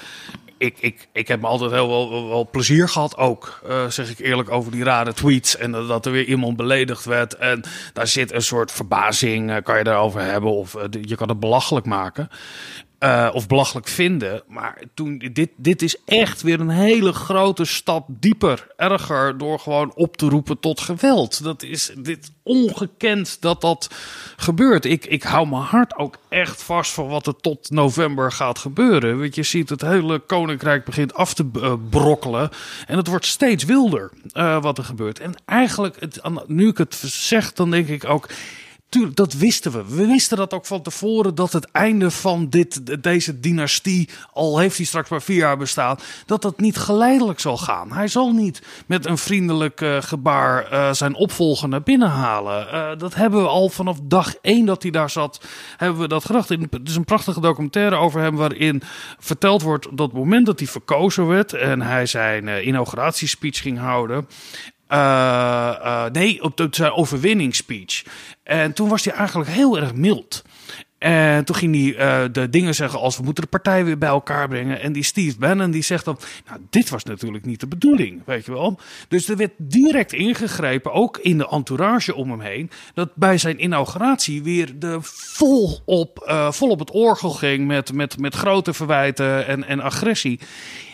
[0.59, 4.19] ik, ik, ik heb me altijd heel wel, wel plezier gehad ook, uh, zeg ik
[4.19, 5.57] eerlijk, over die rare tweets.
[5.57, 7.35] En dat er weer iemand beledigd werd.
[7.37, 10.51] En daar zit een soort verbazing, kan je daarover hebben.
[10.51, 12.29] Of je kan het belachelijk maken.
[13.05, 14.43] Uh, of belachelijk vinden.
[14.49, 19.93] Maar toen, dit, dit is echt weer een hele grote stap dieper, erger, door gewoon
[19.95, 21.43] op te roepen tot geweld.
[21.43, 23.91] Dat is dit ongekend dat dat
[24.37, 24.85] gebeurt.
[24.85, 29.19] Ik, ik hou mijn hart ook echt vast van wat er tot november gaat gebeuren.
[29.19, 32.51] Want je ziet het hele koninkrijk begint af te uh, brokkelen.
[32.87, 35.21] En het wordt steeds wilder uh, wat er gebeurt.
[35.21, 38.29] En eigenlijk, het, nu ik het zeg, dan denk ik ook.
[38.91, 39.97] Tuurlijk, dat wisten we.
[39.97, 44.77] We wisten dat ook van tevoren dat het einde van dit, deze dynastie, al heeft
[44.77, 47.93] hij straks maar vier jaar bestaan, dat dat niet geleidelijk zal gaan.
[47.93, 52.67] Hij zal niet met een vriendelijk uh, gebaar uh, zijn opvolger naar binnen halen.
[52.67, 55.45] Uh, dat hebben we al vanaf dag één dat hij daar zat,
[55.77, 56.49] hebben we dat gedacht.
[56.49, 58.83] Het is een prachtige documentaire over hem waarin
[59.19, 64.27] verteld wordt dat moment dat hij verkozen werd en hij zijn inauguratiespeech ging houden.
[64.93, 64.97] Uh,
[65.83, 68.05] uh, nee, op zijn overwinningsspeech.
[68.43, 70.43] En toen was hij eigenlijk heel erg mild.
[70.99, 74.09] En toen ging hij uh, de dingen zeggen als we moeten de partij weer bij
[74.09, 74.81] elkaar brengen.
[74.81, 78.45] En die Steve Bannon die zegt dan, nou dit was natuurlijk niet de bedoeling, weet
[78.45, 78.79] je wel.
[79.09, 82.71] Dus er werd direct ingegrepen, ook in de entourage om hem heen.
[82.95, 88.19] Dat bij zijn inauguratie weer de vol op, vol op het orgel ging met, met,
[88.19, 90.41] met grote verwijten en, en agressie.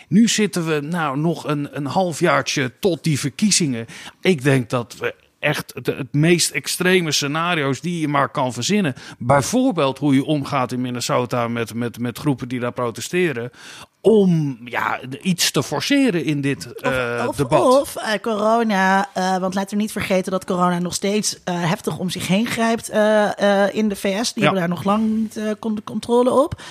[0.07, 3.85] Nu zitten we nou nog een, een halfjaartje tot die verkiezingen.
[4.21, 8.95] Ik denk dat we echt het, het, meest extreme scenario's die je maar kan verzinnen.
[9.17, 13.51] Bijvoorbeeld hoe je omgaat in Minnesota met, met, met groepen die daar protesteren.
[14.01, 17.81] Om ja, iets te forceren in dit uh, of, debat.
[17.81, 22.09] Of uh, corona, uh, want laten we niet vergeten dat corona nog steeds heftig om
[22.09, 22.89] zich heen grijpt
[23.75, 24.33] in de VS.
[24.33, 24.49] Die ja.
[24.51, 25.39] hebben daar nog lang niet
[25.83, 26.61] controle op.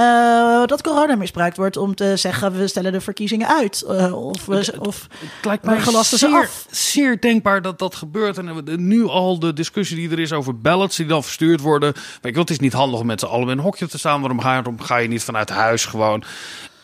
[0.00, 3.84] Uh, dat corona misbruikt wordt om te zeggen we stellen de verkiezingen uit.
[3.88, 6.66] Uh, of we, of het lijkt mij gelasten zeer, af.
[6.70, 8.38] zeer denkbaar dat dat gebeurt.
[8.38, 11.92] En nu al de discussie die er is over ballots die dan verstuurd worden.
[12.20, 14.20] Weet je, het is niet handig om met z'n allen in een hokje te staan.
[14.20, 16.24] Waarom ga, waarom ga je niet vanuit huis gewoon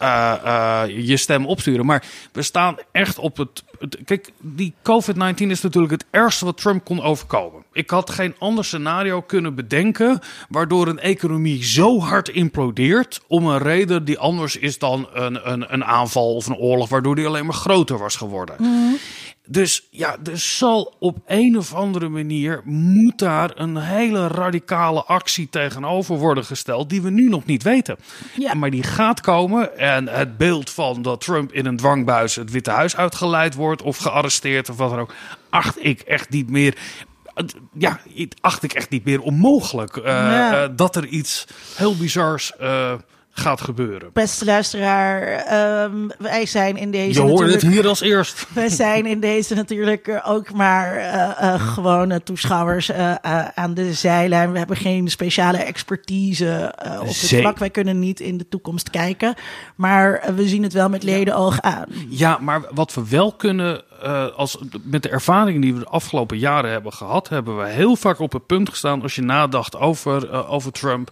[0.03, 1.87] uh, uh, je stem opsturen.
[1.87, 3.65] Maar we staan echt op het.
[4.05, 7.65] kijk, die COVID-19 is natuurlijk het ergste wat Trump kon overkomen.
[7.73, 10.21] Ik had geen ander scenario kunnen bedenken.
[10.49, 13.21] waardoor een economie zo hard implodeert.
[13.27, 16.89] om een reden die anders is dan een, een, een aanval of een oorlog.
[16.89, 18.57] waardoor die alleen maar groter was geworden.
[18.59, 18.97] Mm.
[19.47, 25.49] Dus ja, er zal op een of andere manier moet daar een hele radicale actie
[25.51, 27.97] tegenover worden gesteld die we nu nog niet weten.
[28.37, 28.55] Ja.
[28.55, 32.71] Maar die gaat komen en het beeld van dat Trump in een dwangbuis het Witte
[32.71, 35.15] Huis uitgeleid wordt of gearresteerd of wat dan ook,
[35.51, 36.77] acht ik echt niet meer
[37.73, 38.01] ja,
[38.41, 39.97] acht ik echt niet meer onmogelijk.
[39.97, 40.63] Uh, ja.
[40.63, 42.93] uh, dat er iets heel bizars uh,
[43.39, 44.11] gaat gebeuren.
[44.13, 45.45] Beste luisteraar,
[45.85, 47.23] um, wij zijn in deze.
[47.23, 48.47] Je hoort het hier als eerst.
[48.55, 53.15] Wij zijn in deze natuurlijk ook maar uh, uh, gewone toeschouwers uh,
[53.55, 54.53] aan de zijlijn.
[54.53, 57.41] We hebben geen speciale expertise op het Zee.
[57.41, 57.59] vlak.
[57.59, 59.35] Wij kunnen niet in de toekomst kijken.
[59.75, 61.87] Maar we zien het wel met ledenoog aan.
[62.09, 63.83] Ja, maar wat we wel kunnen.
[64.37, 68.19] als, met de ervaringen die we de afgelopen jaren hebben gehad, hebben we heel vaak
[68.19, 69.03] op het punt gestaan.
[69.03, 71.11] Als je nadacht over, over Trump.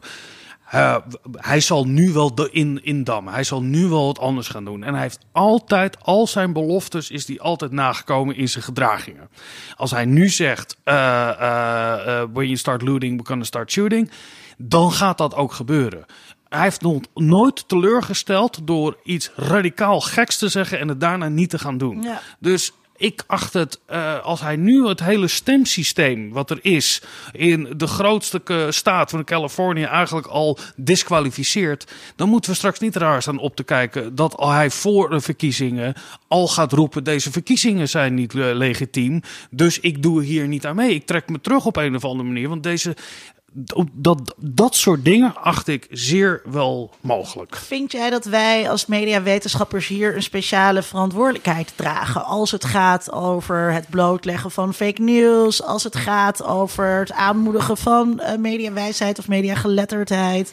[0.74, 0.96] Uh,
[1.32, 3.32] hij zal nu wel de in, indammen.
[3.32, 4.84] Hij zal nu wel wat anders gaan doen.
[4.84, 9.28] En hij heeft altijd, al zijn beloftes, is hij altijd nagekomen in zijn gedragingen.
[9.76, 14.10] Als hij nu zegt, uh, uh, when you start looting, we're gonna start shooting.
[14.56, 16.04] Dan gaat dat ook gebeuren.
[16.48, 21.50] Hij heeft nog nooit teleurgesteld door iets radicaal geks te zeggen en het daarna niet
[21.50, 22.02] te gaan doen.
[22.02, 22.20] Ja.
[22.38, 27.02] Dus ik acht het, uh, als hij nu het hele stemsysteem wat er is
[27.32, 33.22] in de grootste staat van Californië eigenlijk al disqualificeert, dan moeten we straks niet raar
[33.22, 35.94] staan op te kijken dat hij voor de verkiezingen
[36.28, 40.76] al gaat roepen: deze verkiezingen zijn niet uh, legitiem, dus ik doe hier niet aan
[40.76, 40.94] mee.
[40.94, 42.96] Ik trek me terug op een of andere manier, want deze
[43.92, 47.56] dat, dat soort dingen acht ik zeer wel mogelijk.
[47.56, 52.24] Vind jij dat wij als mediawetenschappers hier een speciale verantwoordelijkheid dragen?
[52.24, 57.76] Als het gaat over het blootleggen van fake news, als het gaat over het aanmoedigen
[57.76, 60.52] van uh, mediawijsheid of mediageletterdheid?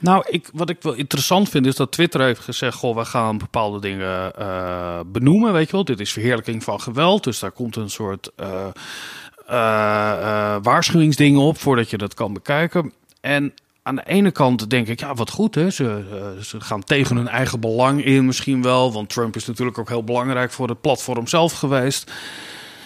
[0.00, 3.38] Nou, ik, wat ik wel interessant vind is dat Twitter heeft gezegd: Goh, we gaan
[3.38, 5.52] bepaalde dingen uh, benoemen.
[5.52, 7.24] Weet je wel, dit is verheerlijking van geweld.
[7.24, 8.30] Dus daar komt een soort.
[8.40, 8.66] Uh,
[10.62, 12.92] waarschuwingsdingen op voordat je dat kan bekijken.
[13.20, 15.54] En aan de ene kant denk ik, ja, wat goed.
[15.54, 15.70] Hè?
[15.70, 18.92] Ze, uh, ze gaan tegen hun eigen belang in misschien wel.
[18.92, 22.12] Want Trump is natuurlijk ook heel belangrijk voor het platform zelf geweest.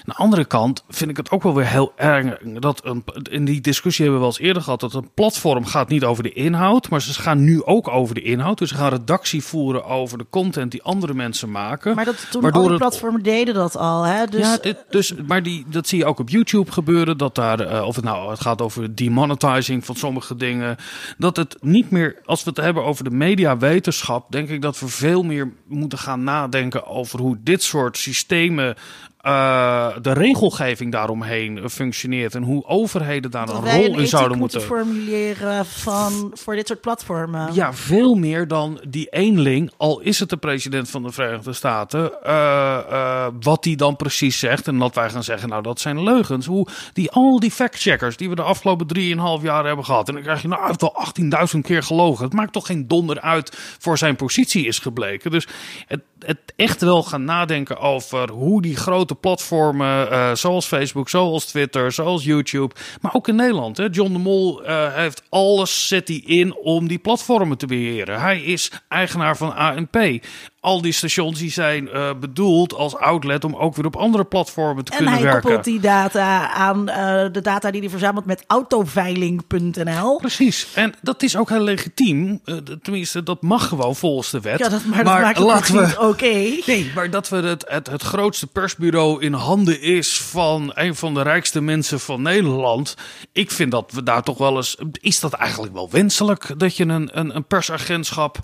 [0.07, 3.45] Aan de andere kant vind ik het ook wel weer heel erg dat een, in
[3.45, 6.33] die discussie hebben we wel eens eerder gehad dat een platform gaat niet over de
[6.33, 8.59] inhoud, maar ze gaan nu ook over de inhoud.
[8.59, 11.95] Dus ze gaan redactie voeren over de content die andere mensen maken.
[11.95, 14.03] Maar dat, toen Waardoor al die het- platformen deden dat al.
[14.03, 14.27] Hè?
[14.27, 17.19] Dus, ja, dit, dus, maar die, dat zie je ook op YouTube gebeuren.
[17.19, 20.77] Dat daar, eh, of het nou het gaat over demonetizing van sommige dingen.
[21.19, 24.89] Dat het niet meer, als we het hebben over de mediawetenschap, denk ik dat we
[24.89, 28.75] veel meer moeten gaan nadenken over hoe dit soort systemen.
[29.25, 34.39] Eh, de regelgeving daaromheen functioneert en hoe overheden daar dat een rol een in zouden
[34.39, 37.55] moeten formuleren van, voor dit soort platformen.
[37.55, 42.23] Ja, veel meer dan die eenling, al is het de president van de Verenigde Staten,
[42.23, 44.69] eh, eh, wat die dan precies zegt.
[44.69, 46.47] En dat wij gaan zeggen, nou dat zijn leugens.
[46.47, 50.09] Hoe die, al die factcheckers die we de afgelopen drieënhalf jaar hebben gehad.
[50.09, 51.07] En dan krijg je, nou hij heeft al
[51.55, 52.25] 18.000 keer gelogen.
[52.25, 55.31] Het maakt toch geen donder uit voor zijn positie is gebleken.
[55.31, 55.49] Dus
[55.87, 61.45] het, het echt wel gaan nadenken over hoe die grote platformen, eh, zoals Facebook, zoals
[61.45, 63.77] Twitter, zoals YouTube, maar ook in Nederland.
[63.77, 63.89] Hè.
[63.91, 68.21] John de Mol eh, heeft alles zet hij in om die platformen te beheren.
[68.21, 70.25] Hij is eigenaar van ANP.
[70.65, 74.85] Al die stations die zijn eh, bedoeld als outlet om ook weer op andere platformen
[74.85, 75.43] te En kunnen hij werken.
[75.43, 80.17] koppelt die data aan eh, de data die hij verzamelt met autoveiling.nl.
[80.19, 80.69] Precies.
[80.75, 82.41] En dat is ook heel legitiem.
[82.45, 84.59] Eh, tenminste, dat mag gewoon volgens de wet.
[84.59, 86.53] Ja, dat, maar, dat maakt het niet oké.
[86.67, 91.15] Nee, maar dat we het, het, het grootste persbureau in handen is van een van
[91.15, 92.95] de rijkste mensen van Nederland.
[93.33, 94.77] Ik vind dat we daar toch wel eens.
[94.93, 98.39] Is dat eigenlijk wel wenselijk dat je een, een, een persagentschap.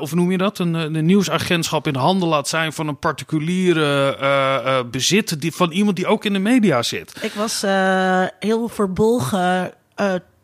[0.00, 0.58] of noem je dat?
[0.58, 1.06] Een, een
[1.38, 5.40] nieuwsagentschap in handen laat zijn van een particuliere eh, eh, bezit.
[5.40, 7.12] Die, van iemand die ook in de media zit.
[7.22, 9.72] Ik was eh, heel verbolgen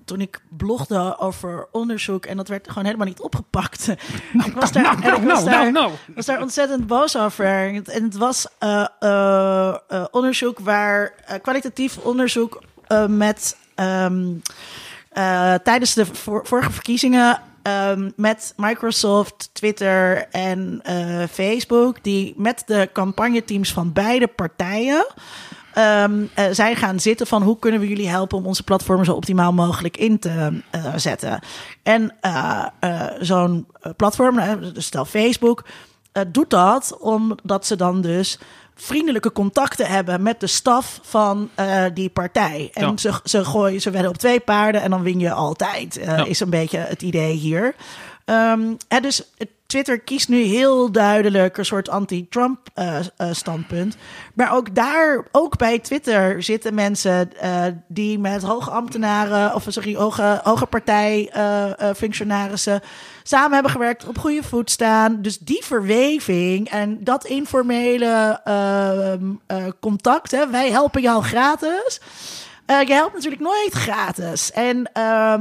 [0.05, 3.89] toen ik blogde over onderzoek en dat werd gewoon helemaal niet opgepakt.
[4.47, 7.47] ik was daar, en ik was daar, was daar ontzettend boos over.
[7.47, 8.47] En het was
[10.11, 12.63] onderzoek waar kwalitatief onderzoek
[13.09, 14.25] met ehm,
[15.13, 22.63] eh, tijdens de vor- vorige verkiezingen ehm, met Microsoft, Twitter en eh, Facebook, die met
[22.67, 25.07] de campagneteams van beide partijen
[25.73, 29.13] ehm, eh, zijn gaan zitten van hoe kunnen we jullie helpen om onze platformen zo
[29.13, 31.41] optimaal mogelijk in te eh, zetten.
[31.83, 32.15] En
[33.21, 35.65] zo'n platform, dus stel Facebook,
[36.29, 38.39] doet dat omdat ze dan dus
[38.75, 42.71] vriendelijke contacten hebben met de staf van eh, die partij.
[42.73, 42.93] En Ja.
[42.97, 45.97] ze, ze gooien, ze wedden op twee paarden en dan win je altijd.
[45.97, 46.25] eh, Ja.
[46.25, 47.75] Is een beetje het idee hier.
[48.25, 49.23] Ehm, hè, dus
[49.73, 53.97] Twitter kiest nu heel duidelijk een soort anti-Trump eh, eh, standpunt.
[54.35, 59.95] Maar ook daar, ook bij Twitter, zitten mensen eh, die met hoge ambtenaren of sorry,
[59.95, 62.81] hoge, hoge partijfunctionarissen
[63.23, 65.23] samen hebben gewerkt, op goede voet staan.
[65.23, 72.01] Dus die verweving en dat informele ehm, eh, contact, hè, wij helpen jou gratis.
[72.67, 74.53] Eh, je helpt natuurlijk nooit gratis.
[74.53, 74.91] En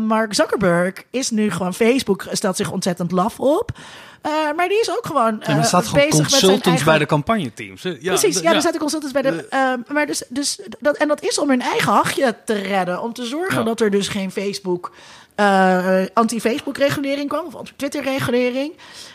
[0.05, 3.71] Mark Zuckerberg is nu gewoon Facebook, stelt zich ontzettend laf op.
[4.21, 6.67] Eh, maar die is ook gewoon En er eh, staat gewoon bezig met zijn consultants
[6.67, 6.85] eigen...
[6.85, 7.81] bij de campagneteams.
[7.81, 9.47] Ja, Precies, d- ja, er zaten consultants bij de.
[9.49, 13.01] ehm, maar dus, dus dat, en dat is om hun eigen hachje te redden.
[13.01, 13.63] Om te zorgen Ja.
[13.63, 14.91] dat er dus geen Facebook.
[15.35, 18.73] eh, anti-Facebook-regulering kwam, of anti-Twitter-regulering.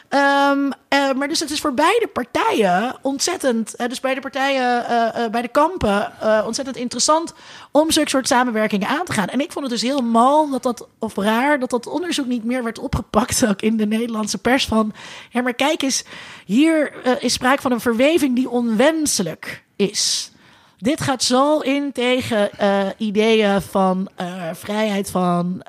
[0.09, 5.25] Ehm, eh, maar dus het is voor beide partijen ontzettend, eh, dus beide partijen eh,
[5.25, 6.13] eh, bij de kampen,
[6.45, 7.35] ontzettend interessant
[7.71, 9.29] om zulke soort samenwerkingen aan te gaan.
[9.29, 12.45] En ik vond het dus heel mal dat dat, of raar, dat dat onderzoek niet
[12.45, 14.67] meer werd opgepakt, ook in de Nederlandse pers.
[14.67, 14.93] Van,
[15.31, 16.05] ja, maar kijk eens,
[16.47, 16.93] hier
[17.23, 20.31] is sprake van een verweving die onwenselijk is.
[20.79, 22.51] Dit gaat zo in tegen
[22.97, 24.09] ideeën van
[24.53, 25.63] vrijheid van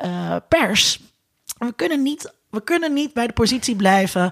[0.47, 0.99] pers.
[1.57, 4.31] We kunnen, niet, we kunnen niet bij de positie blijven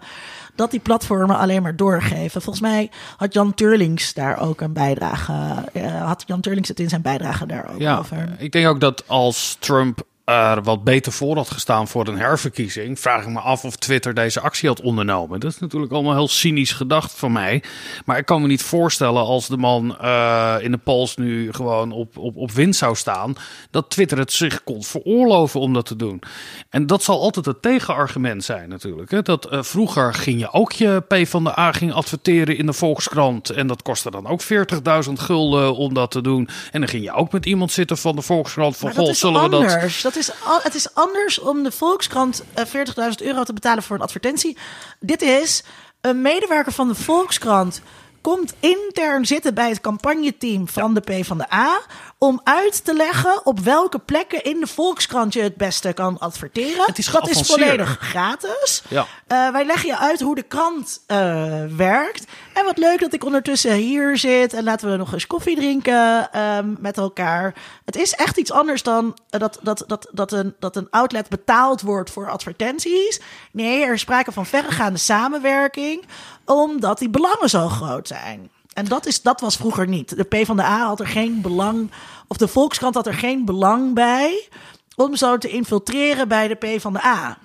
[0.55, 2.41] dat die platformen alleen maar doorgeven.
[2.41, 5.33] Volgens mij had Jan Turlings daar ook een bijdrage.
[5.73, 8.35] eh, had Jan Turlings het in zijn bijdrage daar ook Ja, over.
[8.37, 12.99] ik denk ook dat als Trump er wat beter voor had gestaan voor een herverkiezing,
[12.99, 15.39] vraag ik me af of Twitter deze actie had ondernomen.
[15.39, 17.63] Dat is natuurlijk allemaal heel cynisch gedacht van mij.
[18.05, 21.91] Maar ik kan me niet voorstellen als de man eh, in de polls nu gewoon
[21.91, 23.35] op, op, op winst zou staan,
[23.71, 26.21] dat Twitter het zich kon veroorloven om dat te doen.
[26.69, 29.11] En dat zal altijd het tegenargument zijn natuurlijk.
[29.11, 29.21] Hè?
[29.21, 32.73] Dat eh, vroeger ging je ook je P van de A ging adverteren in de
[32.73, 36.49] Volkskrant en dat kostte dan ook 40.000 gulden om dat te doen.
[36.71, 39.13] En dan ging je ook met iemand zitten van de Volkskrant van Maar dat goh,
[39.13, 40.13] is zullen we dat.
[40.15, 42.73] Dat is, het is anders om de Volkskrant eh, 40.000
[43.17, 44.57] euro te betalen voor een advertentie.
[44.99, 45.63] Dit is
[46.01, 47.81] een medewerker van de Volkskrant
[48.21, 51.81] komt intern zitten bij het campagneteam van de P van de A
[52.17, 56.85] om uit te leggen op welke plekken in de Volkskrant je het beste kan adverteren.
[56.85, 58.83] Het is dat is volledig gratis.
[58.87, 59.05] Ja.
[59.27, 62.25] Eh, wij leggen je uit hoe de krant eh, werkt.
[62.53, 64.53] En wat leuk dat ik ondertussen hier zit.
[64.53, 67.53] En laten we nog eens koffie drinken ehm, met elkaar.
[67.85, 71.29] Het is echt iets anders dan eh, dat, dat, dat, dat, een, dat een outlet
[71.29, 73.21] betaald wordt voor advertenties.
[73.51, 76.05] Nee, er is sprake van verregaande samenwerking.
[76.45, 78.49] Omdat die belangen zo groot zijn.
[78.75, 80.17] En dat, is, dat was vroeger niet.
[80.17, 81.91] De PvdA had er geen belang,
[82.27, 84.47] of de Volkskrant had er geen belang bij
[84.95, 87.37] om zo te infiltreren bij de PvdA.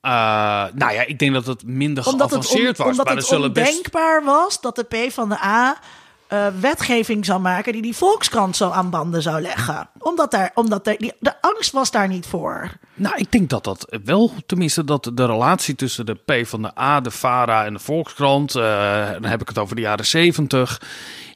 [0.00, 0.10] Eh,
[0.74, 2.90] nou ja, ik denk dat het minder Omdat het, geavanceerd on- was.
[2.90, 3.90] omdat maar het zullen best
[4.24, 5.78] was dat de PvdA
[6.26, 9.88] eh wetgeving zou maken die die Volkskrant zo aan banden zou leggen.
[9.98, 12.70] Omdat, daar, omdat die, de angst was daar niet voor.
[12.96, 16.78] Nou, ik denk dat dat wel, tenminste, dat de relatie tussen de P van de
[16.78, 20.80] A, de VARA en de Volkskrant, eh, dan heb ik het over de jaren zeventig.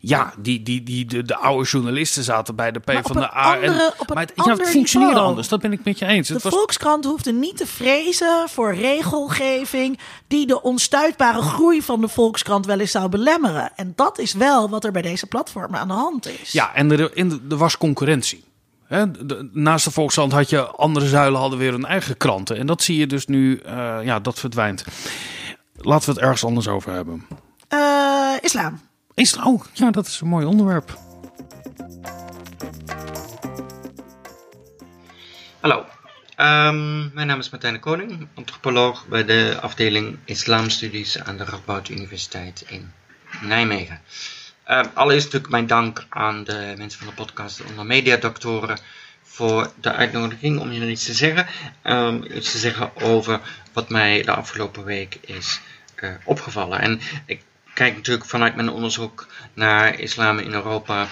[0.00, 3.34] Ja, die, die, die, de, de oude journalisten zaten bij de P Maar van de
[3.36, 3.54] A.
[3.54, 3.66] andere-
[3.98, 5.28] een maar het, ja, het functioneerde niveau.
[5.28, 6.28] anders, dat ben ik met je eens.
[6.28, 12.00] De Het was, Volkskrant hoefde niet te vrezen voor regelgeving die de onstuitbare groei van
[12.00, 13.70] de Volkskrant wel eens zou belemmeren.
[13.76, 16.52] En dat is wel wat er bij deze platformen aan de hand is.
[16.52, 18.44] ja, en er, in de- er was concurrentie.
[18.88, 22.56] Hè, de- naast de Volkskrant had je andere zuilen hadden weer hun eigen kranten.
[22.56, 24.84] En dat zie je dus nu, eh, ja, dat verdwijnt.
[25.76, 27.26] Laten we het ergens anders over hebben.
[27.68, 28.80] Eh, islam.
[29.14, 30.98] Is het, oh, ja, dat is een mooi onderwerp.
[35.60, 35.84] Hallo,
[36.36, 41.88] Ehm, mijn naam is Martijn de Koning, antropoloog bij de afdeling Islamstudies aan de Radboud
[41.88, 42.92] Universiteit in
[43.42, 44.00] Nijmegen.
[44.68, 48.78] Ehm, allereerst natuurlijk mijn dank aan de mensen van de podcast de Media Doctoren
[49.22, 51.46] voor de uitnodiging om jullie iets te zeggen.
[51.82, 53.40] Ehm, iets te zeggen over
[53.72, 55.60] wat mij de afgelopen week is
[55.94, 56.80] eh, opgevallen.
[56.80, 57.42] En ik
[57.74, 61.08] kijk natuurlijk vanuit mijn onderzoek naar islam in Europa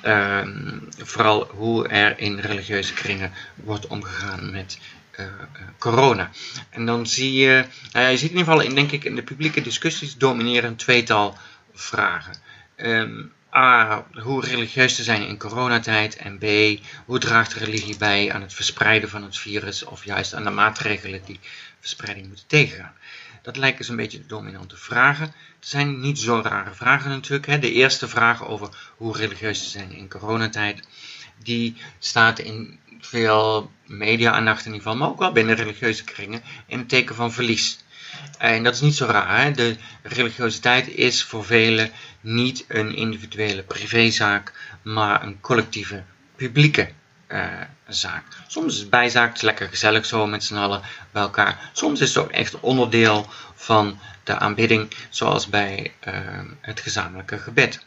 [0.00, 4.78] Ehm, vooral hoe er in religieuze kringen wordt omgegaan met
[5.10, 5.32] eh, eh,
[5.78, 6.30] corona.
[6.70, 9.22] En dan zie je, nou je ziet in ieder geval in, denk ik, in de
[9.22, 11.38] publieke discussies domineren een tweetal
[11.74, 12.34] vragen.
[12.80, 13.22] Ehm,
[13.54, 16.16] A, hoe religieus te zijn in coronatijd.
[16.16, 16.44] En B,
[17.04, 21.20] hoe draagt religie bij aan het verspreiden van het virus of juist aan de maatregelen
[21.24, 21.40] die
[21.80, 22.94] verspreiding moeten tegengaan.
[23.42, 25.26] Dat lijken zo'n beetje de dominante vragen.
[25.58, 27.46] Het zijn niet zo rare vragen natuurlijk.
[27.46, 27.58] Hè.
[27.58, 30.88] De eerste vraag over hoe religieus te zijn in coronatijd,
[31.42, 36.78] die staat in veel media-aandacht in ieder geval, maar ook wel binnen religieuze kringen, in
[36.78, 37.78] het teken van verlies.
[38.38, 39.52] En dat is niet zo raar.
[39.52, 41.90] De religiositeit is voor velen
[42.20, 44.52] niet een individuele privézaak,
[44.82, 46.02] maar een collectieve
[46.36, 46.90] publieke
[47.26, 47.46] eh,
[47.88, 48.24] zaak.
[48.46, 51.70] Soms is het bijzaak, het is lekker gezellig zo met z'n allen bij elkaar.
[51.72, 56.14] Soms is het ook echt onderdeel van de aanbidding, zoals bij eh,
[56.60, 57.84] het gezamenlijke gebed.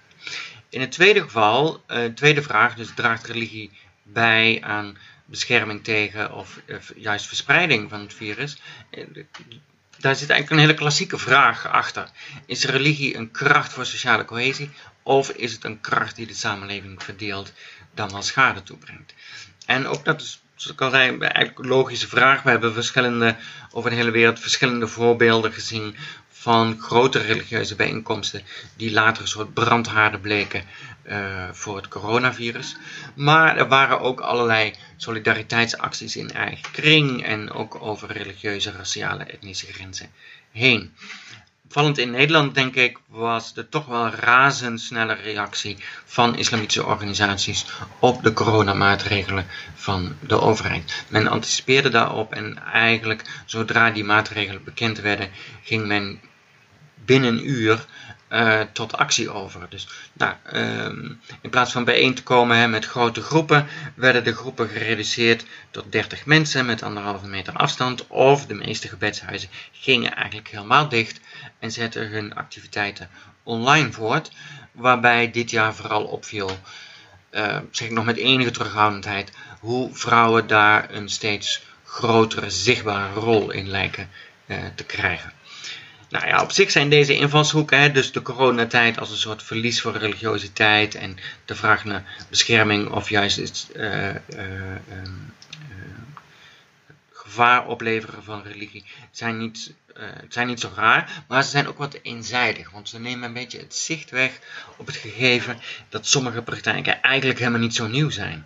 [0.69, 3.71] In het tweede geval, eh, tweede vraag, dus draagt religie
[4.03, 8.57] bij aan bescherming tegen of eh, juist verspreiding van het virus?
[10.03, 12.09] Daar zit eigenlijk een hele klassieke vraag achter.
[12.45, 14.69] Is religie een kracht voor sociale cohesie
[15.03, 17.53] of is het een kracht die de samenleving verdeelt
[17.93, 19.13] dan wel schade toebrengt?
[19.65, 22.41] En ook dat is, zoals ik al zei, eigenlijk een logische vraag.
[22.41, 23.35] We hebben verschillende,
[23.71, 25.95] over de hele wereld verschillende voorbeelden gezien
[26.43, 28.41] van grote religieuze bijeenkomsten
[28.77, 30.63] die later een soort brandhaarden bleken
[31.07, 32.75] uh, voor het coronavirus.
[33.15, 39.73] Maar er waren ook allerlei solidariteitsacties in eigen kring en ook over religieuze, raciale, etnische
[39.73, 40.09] grenzen
[40.51, 40.93] heen.
[41.65, 47.65] Opvallend in Nederland, denk ik, was de toch wel razendsnelle reactie van islamitische organisaties
[47.99, 51.03] op de coronamaatregelen van de overheid.
[51.07, 55.29] Men anticipeerde daarop en eigenlijk zodra die maatregelen bekend werden,
[55.63, 56.19] ging men
[57.05, 57.85] binnen een uur
[58.33, 59.65] uh, tot actie over.
[59.69, 64.33] Dus nou, um, in plaats van bijeen te komen hè, met grote groepen, werden de
[64.33, 68.07] groepen gereduceerd tot 30 mensen met anderhalve meter afstand.
[68.07, 71.19] Of de meeste gebedshuizen gingen eigenlijk helemaal dicht
[71.59, 73.09] en zetten hun activiteiten
[73.43, 74.31] online voort.
[74.71, 76.57] Waarbij dit jaar vooral opviel,
[77.31, 83.51] uh, zeg ik nog met enige terughoudendheid, hoe vrouwen daar een steeds grotere zichtbare rol
[83.51, 84.09] in lijken
[84.45, 85.31] uh, te krijgen.
[86.13, 89.81] Nou ja, op zich zijn deze invalshoeken, hè, dus de coronatijd als een soort verlies
[89.81, 95.09] voor religiositeit en de vraag naar bescherming of juist het uh, uh, uh,
[97.11, 99.73] gevaar opleveren van religie, zijn niet,
[100.29, 103.59] zijn niet zo raar, maar ze zijn ook wat eenzijdig, want ze nemen een beetje
[103.59, 104.39] het zicht weg
[104.77, 105.59] op het gegeven
[105.89, 108.45] dat sommige praktijken eigenlijk helemaal niet zo nieuw zijn.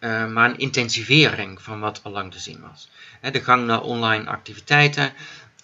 [0.00, 2.88] Maar een intensivering van wat al lang te zien was.
[3.32, 5.12] De gang naar online activiteiten,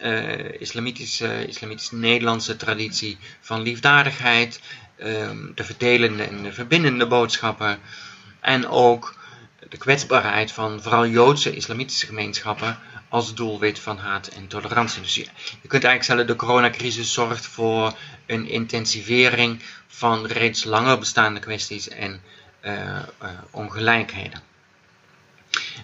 [0.03, 4.61] uh, islamitische, islamitische Nederlandse traditie van liefdadigheid,
[5.01, 7.79] um, de verdelende en de verbindende boodschappen,
[8.41, 9.15] En ook
[9.69, 12.79] de kwetsbaarheid van vooral Joodse islamitische gemeenschappen
[13.09, 15.03] als doelwit van haat en tolerantie.
[15.03, 15.27] Dus je,
[15.63, 17.97] je kunt eigenlijk stellen, de coronacrisis zorgt voor
[18.27, 22.21] een intensivering van reeds langer bestaande kwesties en
[22.65, 22.99] uh,
[23.51, 24.52] ongelijkheden.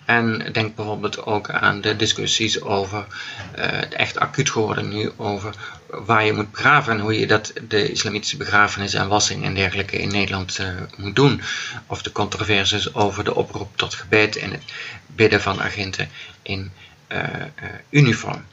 [0.05, 3.07] En denk bijvoorbeeld ook aan de discussies over
[3.59, 5.55] uh, echt acuut geworden nu over
[5.87, 9.99] waar je moet begraven en hoe je dat de islamitische begrafenis en wassing en dergelijke
[9.99, 11.41] in Nederland uh, moet doen.
[11.87, 14.63] Of de controversies over de oproep tot gebed en het
[15.07, 16.11] bidden van agenten
[16.43, 16.73] in
[17.13, 17.21] uh,
[17.91, 18.45] uniform.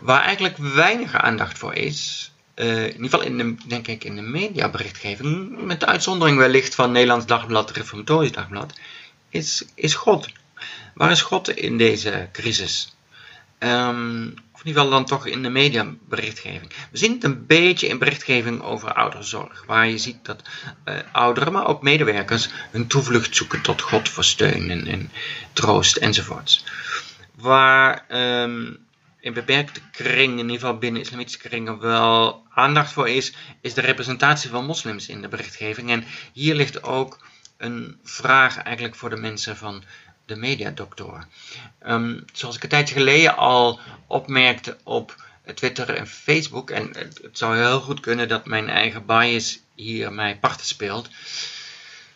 [0.00, 4.22] Waar eigenlijk weinig aandacht voor is, in ieder geval in de, denk ik in de
[4.22, 8.72] mediaberichtgeving, met de uitzondering wellicht van Nederlands Dagblad, Reformatorisch Dagblad,
[9.28, 10.28] is, is God.
[10.94, 12.96] Waar is God in deze crisis?
[13.58, 16.72] Um, of in ieder geval dan toch in de mediaberichtgeving.
[16.90, 20.42] We zien het een beetje in berichtgeving over ouderzorg, waar je ziet dat
[20.84, 25.10] uh, ouderen, maar ook medewerkers, hun toevlucht zoeken tot God voor steun en, en
[25.52, 26.64] troost enzovoorts.
[27.34, 28.04] Waar
[28.42, 28.78] um,
[29.20, 33.80] in beperkte kringen, in ieder geval binnen islamitische kringen, wel aandacht voor is, is de
[33.80, 35.90] representatie van moslims in de berichtgeving.
[35.90, 37.26] En hier ligt ook
[37.56, 39.84] een vraag eigenlijk voor de mensen van
[40.26, 41.28] de mediadoktoren.
[41.86, 47.38] Um, zoals ik een tijdje geleden al opmerkte op Twitter en Facebook, en het, het
[47.38, 51.08] zou heel goed kunnen dat mijn eigen bias hier mij parten speelt.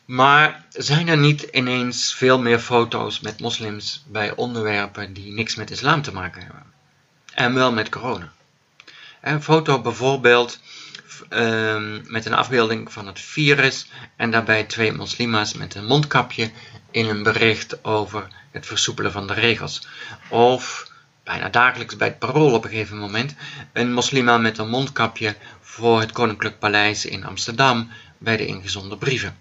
[0.04, 5.70] Maar zijn er niet ineens veel meer foto's met moslims bij onderwerpen die niks met
[5.70, 6.62] islam te maken hebben?
[7.34, 8.32] En wel met corona.
[9.20, 10.60] Een foto bijvoorbeeld
[11.30, 16.50] um, met een afbeelding van het virus en daarbij twee moslima's met een mondkapje
[16.90, 19.88] in een bericht over het versoepelen van de regels.
[20.28, 20.90] Of
[21.24, 23.34] bijna dagelijks bij het parool op een gegeven moment
[23.72, 29.36] een moslima met een mondkapje voor het Koninklijk Paleis in Amsterdam bij de ingezonden brieven.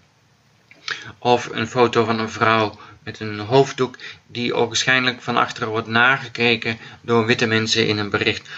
[1.18, 6.78] Of een foto van een vrouw met een hoofddoek die ogenschijnlijk van achteren wordt nagekeken
[7.00, 8.48] door witte mensen in een bericht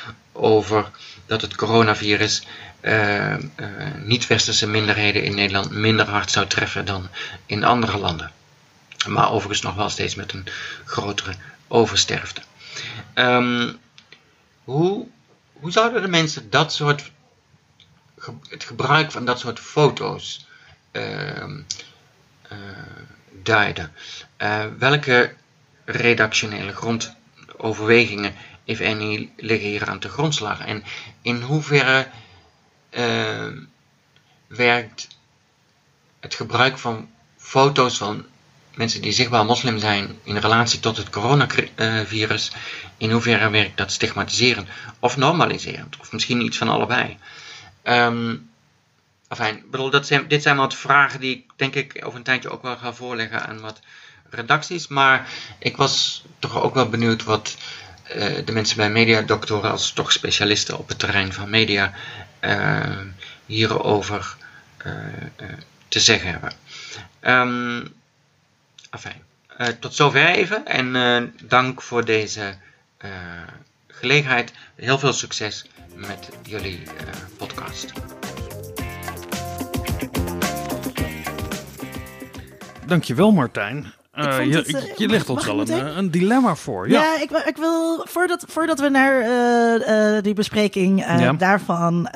[0.40, 0.90] over
[1.26, 2.46] dat het coronavirus
[2.80, 3.38] uh, uh,
[4.04, 7.08] niet-westerse minderheden in Nederland minder hard zou treffen dan
[7.46, 8.32] in andere landen.
[9.06, 10.46] Maar overigens nog wel steeds met een
[10.84, 11.34] grotere
[11.68, 12.40] oversterfte.
[13.14, 13.78] Um,
[14.64, 15.06] hoe,
[15.52, 17.10] hoe zouden de mensen dat soort,
[18.48, 20.46] het gebruik van dat soort foto's
[20.92, 21.54] uh,
[23.42, 23.92] duiden?
[24.38, 25.34] Uh, welke
[25.84, 28.34] redactionele grondoverwegingen,
[28.64, 30.60] if any, liggen hier aan de grondslag?
[30.60, 30.84] En
[31.22, 32.08] in hoeverre
[32.90, 33.46] uh,
[34.46, 35.08] werkt
[36.20, 38.26] het gebruik van foto's van
[38.74, 42.52] mensen die zichtbaar moslim zijn in relatie tot het coronavirus,
[42.96, 45.96] in hoeverre werkt dat stigmatiserend of normaliserend?
[46.00, 47.18] Of misschien iets van allebei?
[47.84, 48.50] Um,
[49.70, 52.62] bedoel, dat zijn, dit zijn wat vragen die ik denk ik over een tijdje ook
[52.62, 53.80] wel ga voorleggen aan wat
[54.30, 54.88] redacties.
[54.88, 57.56] Maar ik was toch ook wel benieuwd wat
[58.44, 61.92] de mensen bij mediadoktoren als toch specialisten op het terrein van media
[62.40, 63.00] uh,
[63.46, 64.36] hierover
[64.86, 64.94] uh,
[65.88, 66.52] te zeggen hebben.
[67.20, 67.94] Um,
[68.90, 72.56] enfin, tot zover even en dank voor deze
[73.88, 74.52] gelegenheid.
[74.74, 76.82] Heel veel succes met jullie
[77.36, 77.92] podcast.
[82.86, 83.92] Dankjewel Martijn.
[84.18, 86.88] Uh, je, het, je legt ons wel een, een, dilemma voor.
[86.88, 91.32] Ja, ja ik, ik, wil voordat, voordat we naar uh, uh, die bespreking ja.
[91.32, 92.08] daarvan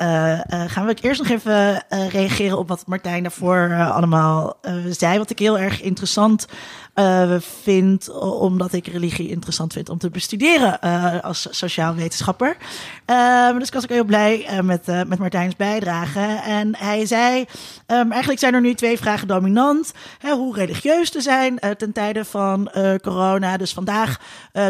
[0.67, 4.57] gaan we eerst nog even reageren op wat Martijn daarvoor allemaal
[4.89, 5.17] zei.
[5.17, 6.47] Wat ik heel erg interessant
[6.95, 12.57] uh, vind, omdat ik religie interessant vind om te bestuderen uh, als sociaal wetenschapper.
[13.05, 16.41] Uh, dus ik was ook heel blij met, met Martijn's bijdrage.
[16.45, 17.45] En hij zei,
[17.87, 19.93] um, eigenlijk zijn er nu twee vragen dominant.
[20.19, 22.71] Hè, hoe religieus te zijn ten tijde van
[23.01, 23.57] corona.
[23.57, 24.19] Dus vandaag,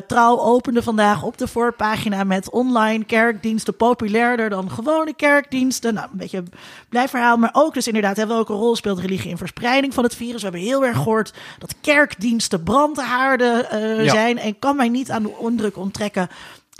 [0.07, 5.93] trouw opende vandaag op de voorpagina met online kerkdiensten populairder dan gewone kerkdiensten.
[5.93, 6.51] Nou, een beetje een
[6.89, 10.15] blij verhaal, maar ook dus inderdaad, hè, welke rol speelt religie in verspreiding van het
[10.15, 10.41] virus?
[10.41, 14.09] We hebben heel erg gehoord dat kerk diensten brandhaarden ja.
[14.09, 14.37] zijn.
[14.37, 16.29] En kan mij niet aan de indruk onttrekken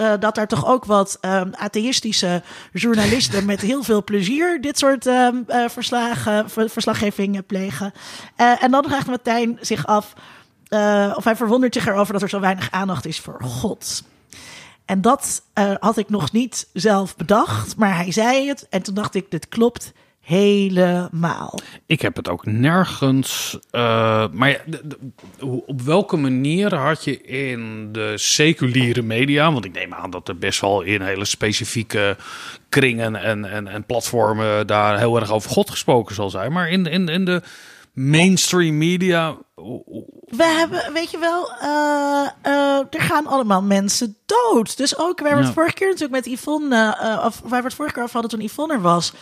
[0.01, 2.41] uh, dat er toch ook wat uh, atheïstische
[2.73, 5.27] journalisten met heel veel plezier dit soort uh,
[5.67, 7.93] verslagen, verslaggeving plegen.
[8.35, 10.13] en dan vraagt Martijn zich af,
[11.15, 14.03] of hij verwondert zich erover dat er zo weinig aandacht is voor God.
[14.85, 15.41] En dat
[15.79, 19.47] had ik nog niet zelf bedacht, maar hij zei het en toen dacht ik, dit
[19.47, 19.91] klopt
[20.25, 21.59] helemaal.
[21.85, 23.57] Ik heb het ook nergens.
[23.71, 24.57] Uh, maar ja,
[25.65, 30.37] op welke manier had je in de seculiere media, want ik neem aan dat er
[30.37, 32.17] best wel in hele specifieke
[32.69, 36.85] kringen en, en, en platformen daar heel erg over God gesproken zal zijn, maar in,
[36.85, 37.41] in, in de
[37.93, 39.37] mainstream media.
[40.25, 44.77] We hebben, weet je wel, eh, eh, er gaan allemaal mensen dood.
[44.77, 45.53] Dus ook waar we het Ja.
[45.53, 48.47] vorige keer natuurlijk met Yvonne, eh, of waar we het vorige keer over hadden toen
[48.47, 49.13] Yvonne er was.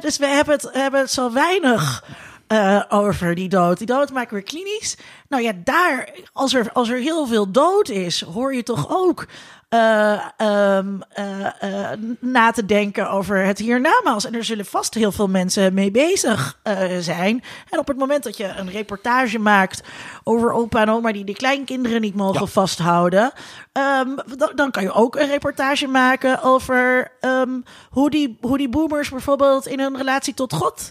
[0.00, 2.04] Dus we hebben het, hebben zo weinig
[2.46, 3.78] eh, over die dood.
[3.78, 4.96] Die dood maken we klinisch.
[5.28, 9.26] Nou ja, daar, als er, als er heel veel dood is, hoor je toch ook
[9.74, 11.46] eh, ehm, eh,
[11.90, 14.24] eh, na te denken over het hiernamaals.
[14.24, 16.58] En er zullen vast heel veel mensen mee bezig
[17.00, 17.42] zijn.
[17.70, 19.82] En op het moment dat je een reportage maakt
[20.24, 23.32] over opa en oma die de kleinkinderen niet mogen vasthouden,
[23.72, 27.60] ehm, dan, dan kan je ook een reportage maken over ehm,
[27.90, 30.90] hoe, die, hoe die boomers bijvoorbeeld in hun relatie tot God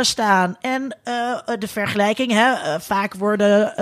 [0.00, 0.56] staan.
[0.60, 0.98] En
[1.58, 3.74] de vergelijking, hè, vaak worden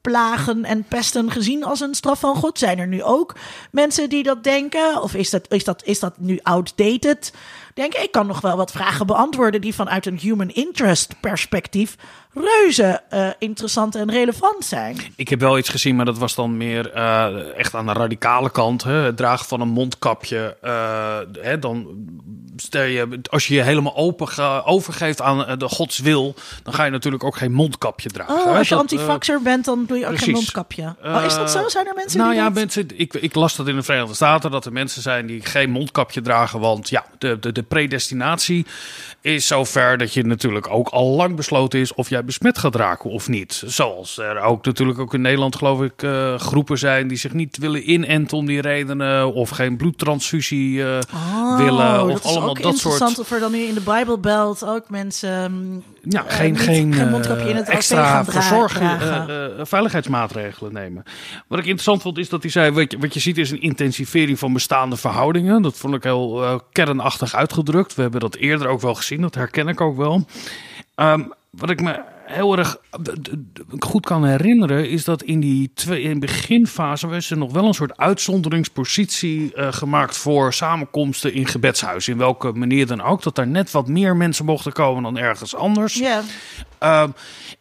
[0.00, 2.58] plagen en pesten gezien als een straf van God.
[2.58, 3.34] Zijn er nu ook
[3.70, 5.02] mensen die dat denken?
[5.02, 7.32] Of is dat, is dat, is dat nu outdated?
[7.74, 11.94] Denk ik kan nog wel wat vragen beantwoorden die vanuit een human interest perspectief
[12.34, 14.96] reuze eh, interessant en relevant zijn.
[15.16, 17.26] Ik heb wel iets gezien, maar dat was dan meer eh,
[17.58, 18.82] echt aan de radicale kant.
[18.82, 18.92] Hè?
[18.92, 20.56] Het dragen van een mondkapje.
[20.60, 21.86] eh, hè, dan
[22.56, 26.84] stel je, als je je helemaal open ge- overgeeft aan de Gods wil, dan ga
[26.84, 28.34] je natuurlijk ook geen mondkapje dragen.
[28.34, 30.94] Oh, als je Dat, antifaxer bent, dan doe je ook geen mondkapje.
[31.04, 31.68] oh, is dat zo?
[31.68, 32.54] Zijn er mensen nou die ja, dat...
[32.54, 35.70] mensen, ik, ik las dat in de Verenigde Staten dat er mensen zijn die geen
[35.70, 36.60] mondkapje dragen.
[36.60, 38.66] Want ja, de, de, de predestinatie
[39.20, 43.10] is zover dat je natuurlijk ook al lang besloten is of jij besmet gaat raken
[43.10, 43.62] of niet.
[43.66, 47.58] Zoals er ook natuurlijk ook in Nederland, geloof ik, eh, groepen zijn die zich niet
[47.58, 49.34] willen inenten om die redenen.
[49.34, 50.98] Of geen bloedtransfusie eh,
[51.56, 52.02] willen.
[52.02, 53.26] Oh, Of dat is allemaal ook dat interessant soort.
[53.26, 56.92] of er dan nu in de Bijbelbelt ook mensen mm, Ja, eh, geen, niet- geen,
[56.94, 59.58] geen eh, mondkapje in het extra gaan dra- verzorg, dragen.
[59.58, 61.02] eh, veiligheidsmaatregelen nemen.
[61.46, 63.60] Wat ik interessant vond is dat hij zei, wat je, wat je ziet is een
[63.62, 65.62] intensivering van bestaande verhoudingen.
[65.62, 67.94] Dat vond ik heel kernachtig uitgedrukt.
[67.94, 70.26] We hebben dat eerder ook wel gezien, dat herken ik ook wel.
[70.94, 72.76] Ehm, wat ik me heel erg
[73.78, 77.74] goed kan herinneren, is dat in die twee, in beginfase was er nog wel een
[77.74, 82.12] soort uitzonderingspositie eh, gemaakt voor samenkomsten in gebedshuizen.
[82.12, 83.22] In welke manier dan ook.
[83.22, 85.94] Dat daar net wat meer mensen mochten komen dan ergens anders.
[85.94, 86.22] Ja,
[86.80, 87.10] Ehm,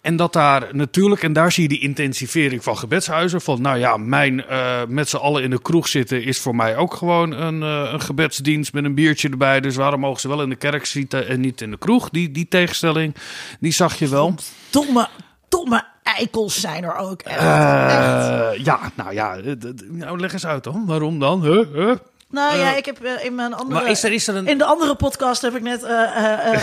[0.01, 3.41] en dat daar natuurlijk, en daar zie je die intensivering van gebedshuizen.
[3.41, 6.78] Van nou ja, mijn eh, met z'n allen in de kroeg zitten is voor mij
[6.78, 9.59] ook gewoon een, eh, een gebedsdienst met een biertje erbij.
[9.59, 12.09] Dus waarom mogen ze wel in de kerk zitten en niet in de kroeg?
[12.09, 13.15] Die, die tegenstelling,
[13.59, 14.36] die zag je wel.
[14.70, 15.07] Domme,
[15.49, 17.22] domme eikels zijn er ook.
[17.22, 17.38] Echt.
[17.38, 18.30] echt.
[18.30, 19.53] Eh, ja, nou ja, eh,
[19.88, 20.86] nou leg eens uit dan.
[20.86, 21.43] Waarom dan?
[21.43, 21.74] Huh?
[21.74, 21.95] Huh?
[22.30, 23.82] Nou ja, eh, ik heb in mijn andere...
[23.82, 24.47] Maar is er, is er een...
[24.47, 25.82] In de andere podcast heb ik net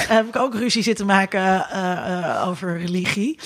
[0.09, 1.67] heb ik ook ruzie zitten maken
[2.47, 3.39] over religie.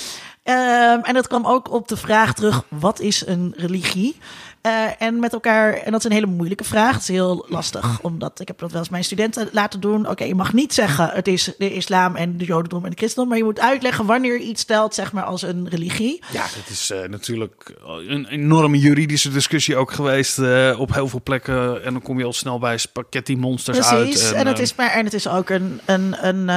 [0.42, 4.16] Ehm, en dat kwam ook op de vraag terug: wat is een religie?
[4.60, 6.92] Eh, en met elkaar, en dat is een hele moeilijke vraag.
[6.92, 10.08] Het is heel lastig, omdat ik heb dat wel eens mijn studenten laten doen.
[10.08, 13.28] Oké, je mag niet zeggen het is de islam en de jodendom en de christendom,
[13.28, 16.22] maar je moet uitleggen wanneer je iets stelt, zeg maar als een religie.
[16.32, 17.74] Ja, dat is eh, natuurlijk
[18.08, 21.84] een enorme juridische discussie ook geweest eh, op heel veel plekken.
[21.84, 24.24] En dan kom je al snel bij spaghetti monsters Precies.
[24.24, 24.32] uit.
[24.32, 26.48] En, het is maar, en het is ook een, een, een,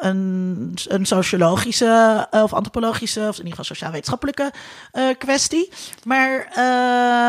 [0.00, 4.52] een, een sociologische of antropologische, of in ieder geval sociaal-wetenschappelijke
[5.18, 5.68] kwestie.
[6.04, 6.48] Maar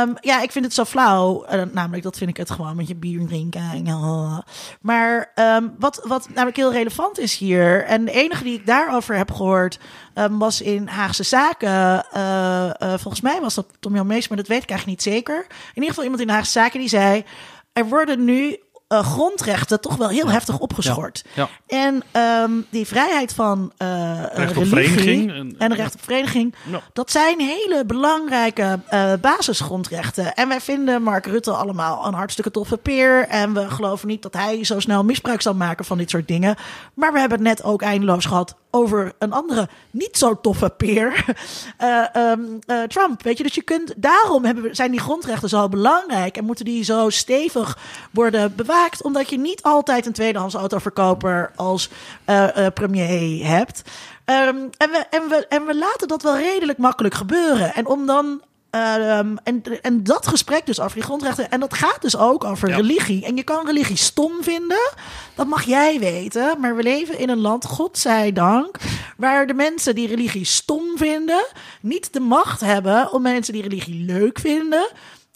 [0.08, 1.43] ehm, ja, ik vind het zo flauw.
[1.43, 3.62] Eh, namelijk, dat vind ik het gewoon met je bier drinken.
[3.86, 4.43] en.
[4.82, 9.16] Maar ehm, wat, wat namelijk heel relevant is hier, en de enige die ik daarover
[9.16, 9.80] heb gehoord,
[10.14, 12.05] ehm, was in Haagse Zaken.
[12.12, 15.14] eh, eh, volgens mij was dat Tom Jan Mees, maar dat weet ik eigenlijk niet
[15.14, 15.45] zeker.
[15.49, 17.26] In ieder geval iemand in Haagse Zaken die zei:
[17.74, 18.58] er worden nu
[18.88, 21.24] eh, grondrechten toch wel heel heftig opgeschort.
[21.34, 21.48] Ja.
[21.68, 23.88] En ehm, die vrijheid van eh
[24.34, 26.56] Recht op vereniging en- en recht op vereniging,
[26.94, 30.34] dat zijn hele belangrijke eh, basisgrondrechten.
[30.36, 33.28] En wij vinden Mark Rutte allemaal een hartstikke toffe peer.
[33.28, 36.56] En we geloven niet dat hij zo snel misbruik zal maken van dit soort dingen.
[36.94, 41.15] Maar we hebben het net ook eindeloos gehad over een andere niet zo toffe peer.
[41.78, 43.43] Eh, ehm, eh, Trump, weet je.
[43.43, 46.38] Dus je kunt, daarom zijn die grondrechten zo belangrijk.
[46.38, 47.78] En moeten die zo stevig
[48.11, 49.01] worden bewaakt.
[49.01, 51.89] Omdat je niet altijd een tweedehands autoverkoper als
[52.26, 53.82] eh, premier hebt.
[54.26, 57.74] Ehm, en, we, en, we, en we laten dat wel redelijk makkelijk gebeuren.
[57.74, 58.41] En om dan.
[58.70, 61.49] Ehm, en, en dat gesprek dus over die grondrechten.
[61.51, 62.76] En dat gaat dus ook over Ja.
[62.76, 63.26] religie.
[63.26, 64.91] En je kan religie stom vinden.
[65.36, 66.59] Dat mag jij weten.
[66.59, 68.78] Maar we leven in een land, godzijdank.
[69.18, 71.45] Waar de mensen die religie stom vinden.
[71.82, 74.88] niet de macht hebben om mensen die religie leuk vinden.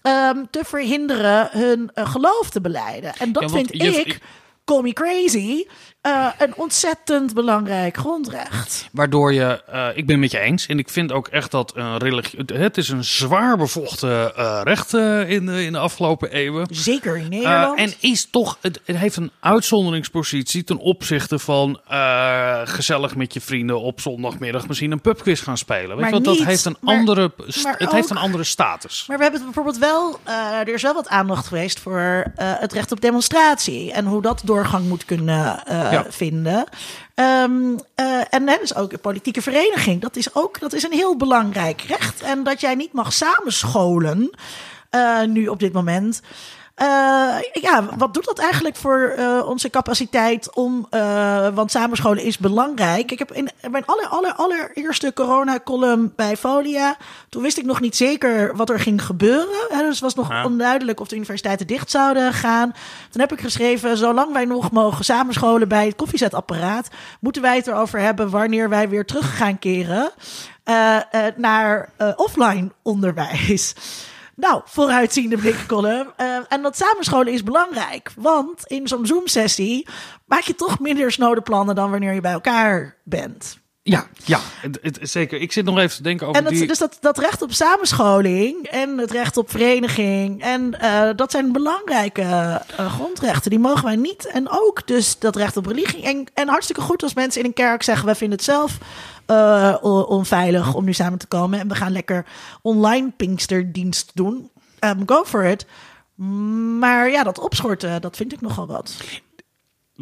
[0.02, 3.14] ehm, te verhinderen hun eh, geloof te beleiden.
[3.18, 4.20] En dat Ja, vind je- ik-
[4.66, 5.66] call me crazy,
[6.08, 8.90] uh, een ontzettend belangrijk grondrecht.
[8.92, 11.98] Waardoor je, uh, ik ben met je eens, en ik vind ook echt dat een
[11.98, 16.68] religie, het is een zwaar bevochten uh, recht in, de, in de afgelopen eeuwen.
[16.70, 17.78] Zeker in Nederland.
[17.78, 21.80] en is toch, het, het, heeft een uitzonderingspositie ten opzichte van
[22.64, 25.98] gezellig met je vrienden op zondagmiddag misschien een pubquiz gaan spelen.
[25.98, 29.06] Weet wat, dat heeft een maar, andere, het ook, heeft een andere status.
[29.08, 30.20] Maar we hebben bijvoorbeeld wel,
[30.66, 34.88] er is wel wat aandacht geweest voor het recht op demonstratie en hoe dat doorgang
[34.88, 35.64] moet kunnen
[36.10, 36.66] vinden.
[37.16, 40.02] Um, uh, en dus ook een politieke vereniging.
[40.02, 42.22] Dat is ook dat is een heel belangrijk recht.
[42.22, 44.30] En dat jij niet mag samenscholen,
[44.92, 46.22] uh, nu op dit moment.
[46.82, 46.88] Uh,
[47.62, 50.88] ja, wat doet dat eigenlijk voor uh, onze capaciteit om.
[50.92, 53.12] Uh, want samenscholen is belangrijk.
[53.12, 56.98] Ik heb in mijn aller, aller, allereerste corona-column bij Folia.
[57.30, 59.68] Toen wist ik nog niet zeker wat er ging gebeuren.
[59.70, 60.46] Hè, dus was nog ja.
[60.46, 62.74] onduidelijk of de universiteiten dicht zouden gaan.
[63.10, 66.88] Toen heb ik geschreven: zolang wij nog mogen samenscholen bij het koffiezetapparaat.
[67.20, 70.12] moeten wij het erover hebben wanneer wij weer terug gaan keren
[71.36, 73.76] naar offline onderwijs.
[74.42, 76.14] Nou, vooruitziende blikcolumn.
[76.18, 78.12] Uh, en dat samenscholen is belangrijk.
[78.16, 79.88] Want in zo'n Zoom-sessie
[80.26, 83.61] maak je toch minder snode plannen dan wanneer je bij elkaar bent.
[83.84, 85.42] Ja, ja het, het, zeker.
[85.42, 86.68] Ik zit nog even te denken over en dat, die...
[86.68, 90.42] Dus dat, dat recht op samenscholing en het recht op vereniging...
[90.42, 93.50] en uh, dat zijn belangrijke uh, grondrechten.
[93.50, 94.26] Die mogen wij niet.
[94.26, 96.04] En ook dus dat recht op religie.
[96.04, 98.06] En, en hartstikke goed als mensen in een kerk zeggen...
[98.06, 98.78] wij vinden het zelf
[99.28, 99.76] uh,
[100.08, 101.60] onveilig om nu samen te komen...
[101.60, 102.26] en we gaan lekker
[102.62, 104.50] online Pinksterdienst doen.
[104.80, 105.66] Um, go for it.
[106.80, 108.96] Maar ja, dat opschorten, dat vind ik nogal wat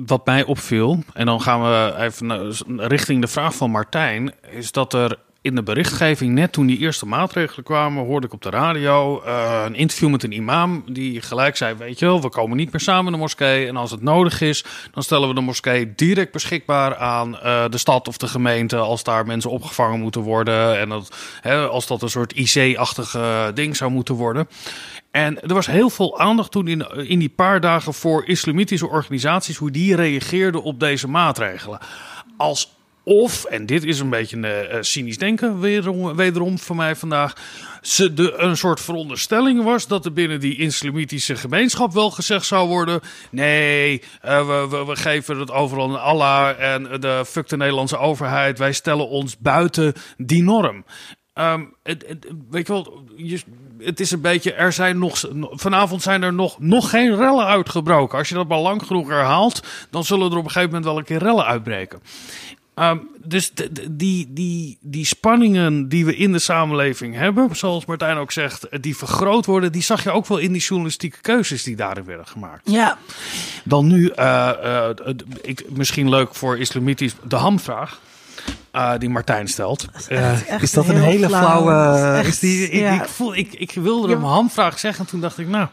[0.05, 2.51] wat mij opviel, en dan gaan we even
[2.87, 7.05] richting de vraag van Martijn, is dat er in de berichtgeving, net toen die eerste
[7.05, 11.57] maatregelen kwamen, hoorde ik op de radio uh, een interview met een imam die gelijk
[11.57, 13.67] zei: Weet je wel, we komen niet meer samen in de moskee.
[13.67, 17.77] En als het nodig is, dan stellen we de moskee direct beschikbaar aan uh, de
[17.77, 18.77] stad of de gemeente.
[18.77, 20.79] Als daar mensen opgevangen moeten worden.
[20.79, 24.47] En dat, hè, als dat een soort IC-achtige ding zou moeten worden.
[25.11, 29.57] En er was heel veel aandacht toen in, in die paar dagen voor islamitische organisaties,
[29.57, 31.79] hoe die reageerden op deze maatregelen.
[32.37, 36.95] Als of, en dit is een beetje een uh, cynisch denken, wederom, wederom voor mij
[36.95, 37.33] vandaag.
[37.81, 42.67] Ze de, een soort veronderstelling was dat er binnen die islamitische gemeenschap wel gezegd zou
[42.67, 43.01] worden:
[43.31, 48.57] nee, uh, we, we, geven het overal aan Allah en de fuck de Nederlandse overheid.
[48.57, 50.83] Wij stellen ons buiten die norm.
[51.33, 52.05] Um, het,
[52.49, 53.03] weet je wel,
[53.79, 58.17] het is een beetje, er zijn nog, vanavond zijn er nog, nog geen rellen uitgebroken.
[58.17, 60.97] Als je dat maar lang genoeg herhaalt, dan zullen er op een gegeven moment wel
[60.97, 61.99] een keer rellen uitbreken.
[62.75, 67.85] Um, dus de, de, die, die, die spanningen die we in de samenleving hebben, zoals
[67.85, 71.63] Martijn ook zegt, die vergroot worden, die zag je ook wel in die journalistieke keuzes
[71.63, 72.71] die daarin werden gemaakt.
[72.71, 72.97] Ja.
[73.63, 74.89] Dan nu, uh, uh,
[75.41, 77.99] ik, misschien leuk voor islamitisch, de hamvraag.
[78.79, 79.87] Uh, die Martijn stelt.
[80.09, 82.23] Uh, is dat een hele flauwe.
[82.25, 83.03] is die, ik, ja.
[83.03, 85.05] ik, voel, ik, ik wilde hem hamvraag zeggen.
[85.05, 85.67] En toen dacht ik, nou,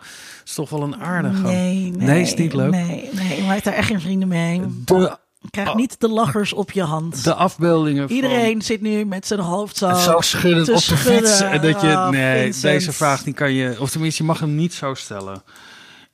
[0.45, 1.43] is toch wel een aardige.
[1.43, 2.71] Nee, nee, nee is niet leuk.
[2.71, 4.63] Nee, nee, je maakt daar echt geen vrienden mee.
[4.85, 5.19] De
[5.51, 7.25] Krijg niet de lachers op je hand.
[7.25, 8.11] De afbeeldingen.
[8.11, 8.63] Iedereen van...
[8.63, 9.95] zit nu met zijn hoofd zo.
[9.95, 11.41] Zo schuddend op de fiets.
[11.41, 12.09] En dat je.
[12.11, 12.63] Nee, Vincent.
[12.63, 13.77] deze vraag die kan je.
[13.81, 15.43] Of tenminste, je mag hem niet zo stellen.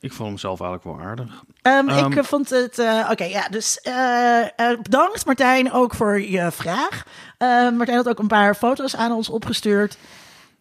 [0.02, 1.44] Ik vond hem zelf eigenlijk wel aardig.
[1.62, 2.78] Um, um, ik vond het.
[2.78, 7.06] Uh, Oké, okay, ja, dus uh, uh, bedankt Martijn ook voor je vraag.
[7.76, 9.96] Martijn had ook een paar foto's aan ons opgestuurd.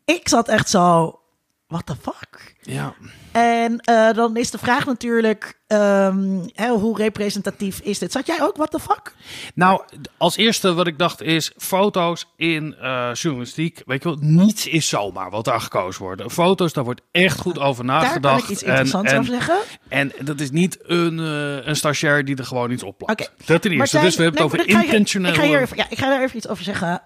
[0.05, 1.19] Ik zat echt zo.
[1.67, 2.55] What the fuck?
[2.61, 2.93] Ja.
[3.31, 8.11] En uh, dan is de vraag natuurlijk, um, hè, hoe representatief is dit?
[8.11, 9.13] Zat jij ook, what the fuck?
[9.55, 9.81] Nou,
[10.17, 14.89] als eerste wat ik dacht is, foto's in uh, journalistiek, weet je wel, niets is
[14.89, 16.23] zomaar wat daar gekozen wordt.
[16.27, 18.21] Foto's, daar wordt echt goed over nagedacht.
[18.21, 19.57] Daar kan ik iets interessants en, over zeggen.
[19.87, 23.21] En dat is niet een, uh, een stagiair die er gewoon iets op plakt.
[23.21, 23.33] Okay.
[23.45, 23.99] Dat ten eerste.
[23.99, 25.31] dus we hebben nee, het over intentioneel...
[25.31, 27.01] Ik ga, hier ja, ik ga daar even iets over zeggen.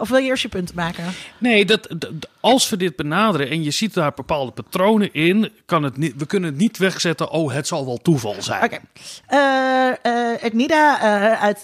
[0.00, 1.04] Of wil je eerst je punt maken?
[1.38, 4.81] Nee, dat, dat, als we dit benaderen en je ziet daar bepaalde patronen
[5.12, 8.64] in, kan het niet, we kunnen het niet wegzetten, oh, het zal wel toeval zijn.
[8.64, 8.80] Oké.
[9.26, 9.94] Okay.
[10.02, 11.62] Uh, uh, het NIDA uh, uit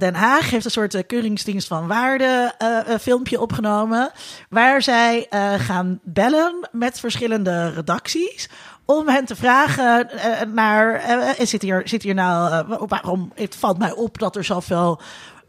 [0.00, 2.54] Den Haag heeft een soort keuringsdienst van waarde
[3.00, 4.10] filmpje opgenomen.
[4.48, 5.26] Waar zij
[5.58, 8.48] gaan bellen met verschillende redacties
[8.84, 10.08] om hen te vragen
[10.54, 11.02] naar,
[11.38, 15.00] zit, hier, zit hier nou, waarom, het valt mij op dat er zoveel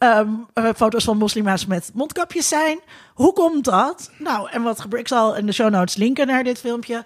[0.03, 2.79] um, foto's van moslima's met mondkapjes zijn.
[3.13, 4.11] Hoe komt dat?
[4.17, 5.01] Nou, en wat gebeurt?
[5.01, 7.03] Ik zal in de show notes linken naar dit filmpje.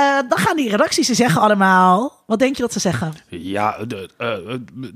[0.00, 2.14] Uh, dan gaan die redacties, ze zeggen allemaal...
[2.26, 3.14] Wat denk je dat ze zeggen?
[3.28, 4.54] Ja, de, uh,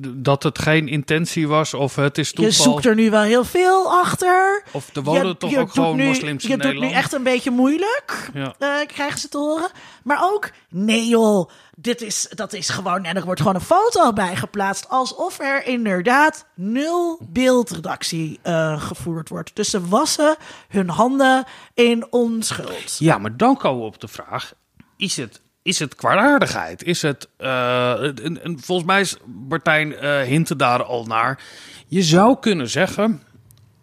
[0.08, 2.52] dat het geen intentie was of het is toeval.
[2.52, 4.62] Je zoekt er nu wel heel veel achter.
[4.72, 6.74] Of er wonen je, toch je ook gewoon nu, moslims in je Nederland.
[6.74, 8.54] Je doet nu echt een beetje moeilijk, Ja.
[8.58, 9.70] uh, krijgen ze te horen.
[10.02, 13.04] Maar ook, nee joh, dit is, dat is gewoon...
[13.04, 14.88] En er wordt gewoon een foto bij geplaatst.
[14.88, 18.40] Alsof er inderdaad nul beeldredactie
[18.76, 19.50] gevoerd wordt.
[19.54, 20.36] Dus ze wassen
[20.68, 21.44] hun handen
[21.74, 22.96] in onschuld.
[22.98, 24.52] Ja, maar dan komen we op de vraag...
[25.00, 26.82] Is het is het kwaadaardigheid?
[26.82, 29.16] Is het, en volgens mij is
[29.48, 31.42] Martijn uh, hinten daar al naar.
[31.86, 33.22] Je zou kunnen zeggen,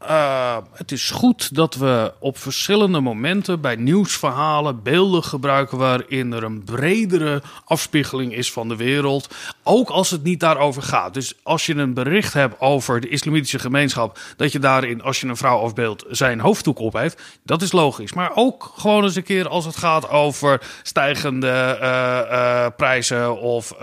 [0.03, 6.43] uh, het is goed dat we op verschillende momenten bij nieuwsverhalen beelden gebruiken waarin er
[6.43, 11.13] een bredere afspiegeling is van de wereld, ook als het niet daarover gaat.
[11.13, 15.27] Dus als je een bericht hebt over de islamitische gemeenschap, dat je daarin, als je
[15.27, 18.13] een vrouw afbeeldt, zijn hoofddoek op heeft, dat is logisch.
[18.13, 21.87] Maar ook gewoon eens een keer als het gaat over stijgende uh,
[22.31, 23.73] uh, prijzen of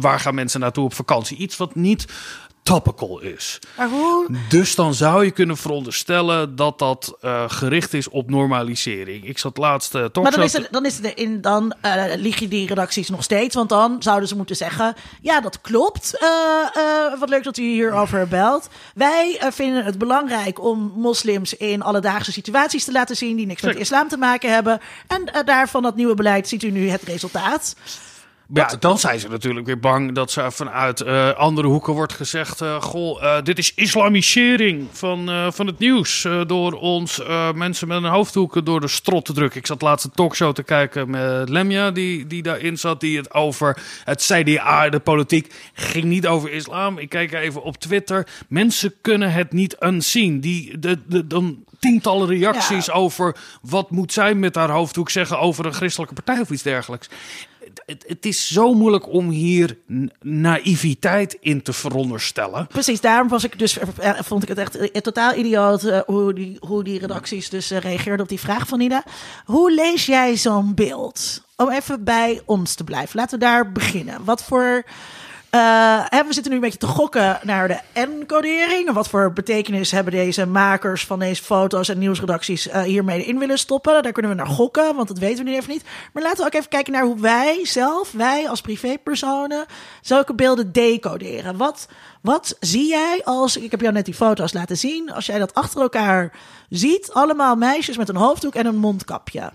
[0.00, 1.36] waar gaan mensen naartoe op vakantie.
[1.36, 2.06] Iets wat niet
[2.64, 3.58] topical is.
[3.76, 4.26] Maar hoe?
[4.48, 9.28] Dus dan zou je kunnen veronderstellen dat dat uh, gericht is op normalisering.
[9.28, 10.22] Ik zat laatst uh, toch.
[10.22, 13.22] Maar dan is, het, dan is het in dan uh, lieg je die redacties nog
[13.22, 16.18] steeds, want dan zouden ze moeten zeggen: ja, dat klopt.
[17.18, 18.68] wat leuk dat u hierover belt.
[18.94, 23.76] Wij vinden het belangrijk om moslims in alledaagse situaties te laten zien die niks met
[23.76, 24.80] islam te maken hebben.
[25.06, 27.74] En daarvan dat nieuwe beleid ziet u nu het resultaat.
[28.52, 32.62] Ja, dan zijn ze natuurlijk weer bang dat ze vanuit uh, andere hoeken wordt gezegd:
[32.62, 36.26] uh, Goh, uh, dit is islamisering van, van het nieuws.
[36.46, 37.22] door ons
[37.54, 39.60] mensen met een hoofddoek door de strot te drukken.
[39.60, 43.34] Ik zat laatst een talkshow te kijken met Lemja, die, die daarin zat, die het
[43.34, 46.98] over het CDA, de politiek, ging niet over islam.
[46.98, 48.26] Ik kijk even op Twitter.
[48.48, 50.40] Mensen kunnen het niet unseen.
[50.40, 52.92] Die, de, de, dan tientallen reacties ja.
[52.92, 57.08] over wat moet zij met haar hoofddoek zeggen over een christelijke partij of iets dergelijks
[57.86, 59.78] het, is zo moeilijk om hier
[60.20, 62.66] naïviteit in te veronderstellen.
[62.66, 63.78] Precies, daarom was ik dus,
[64.18, 68.22] vond ik het echt uh, totaal idioot uh, hoe, die, hoe die redacties dus reageerden
[68.22, 69.04] op die vraag van Nina.
[69.44, 71.42] Hoe lees jij zo'n beeld?
[71.56, 73.16] Om even bij ons te blijven.
[73.16, 74.24] Laten we daar beginnen.
[74.24, 74.84] Wat voor...
[75.54, 78.92] Uh, we zitten nu een beetje te gokken naar de encodering.
[78.92, 83.58] Wat voor betekenis hebben deze makers van deze foto's en nieuwsredacties uh, hiermee in willen
[83.58, 84.02] stoppen?
[84.02, 85.84] Daar kunnen we naar gokken, want dat weten we nu even niet.
[86.12, 89.66] Maar laten we ook even kijken naar hoe wij zelf, wij als privépersonen,
[90.00, 91.56] zulke beelden decoderen.
[91.56, 91.88] Wat,
[92.22, 95.54] wat zie jij als, ik heb jou net die foto's laten zien, als jij dat
[95.54, 96.32] achter elkaar
[96.68, 99.50] ziet, allemaal meisjes met een hoofddoek en een mondkapje?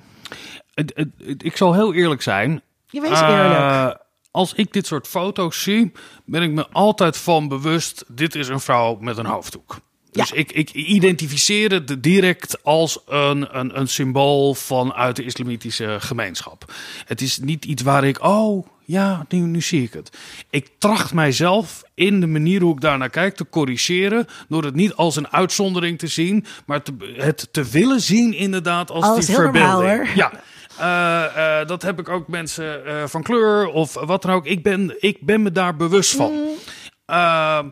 [1.38, 2.62] Ik zal heel eerlijk zijn.
[2.86, 3.60] Je wees eerlijk.
[3.60, 3.90] Uh,
[4.32, 5.92] als ik dit soort foto's zie,
[6.26, 9.80] ben ik me altijd van bewust: dit is een vrouw met een hoofddoek.
[10.12, 10.36] Dus ja.
[10.36, 16.74] ik, ik identificeer het direct als een, een, een symbool vanuit de islamitische gemeenschap.
[17.06, 20.18] Het is niet iets waar ik, oh ja, nu, nu zie ik het.
[20.50, 24.26] Ik tracht mijzelf in de manier hoe ik daarnaar kijk te corrigeren.
[24.48, 28.92] Door het niet als een uitzondering te zien, maar te, het te willen zien inderdaad
[28.92, 29.98] als, als die verbeelding.
[29.98, 30.32] Normaal, ja.
[30.80, 34.46] Uh, uh, dat heb ik ook mensen uh, van kleur of wat dan ook.
[34.46, 36.32] Ik ben, ik ben me daar bewust van.
[36.32, 37.72] Mm.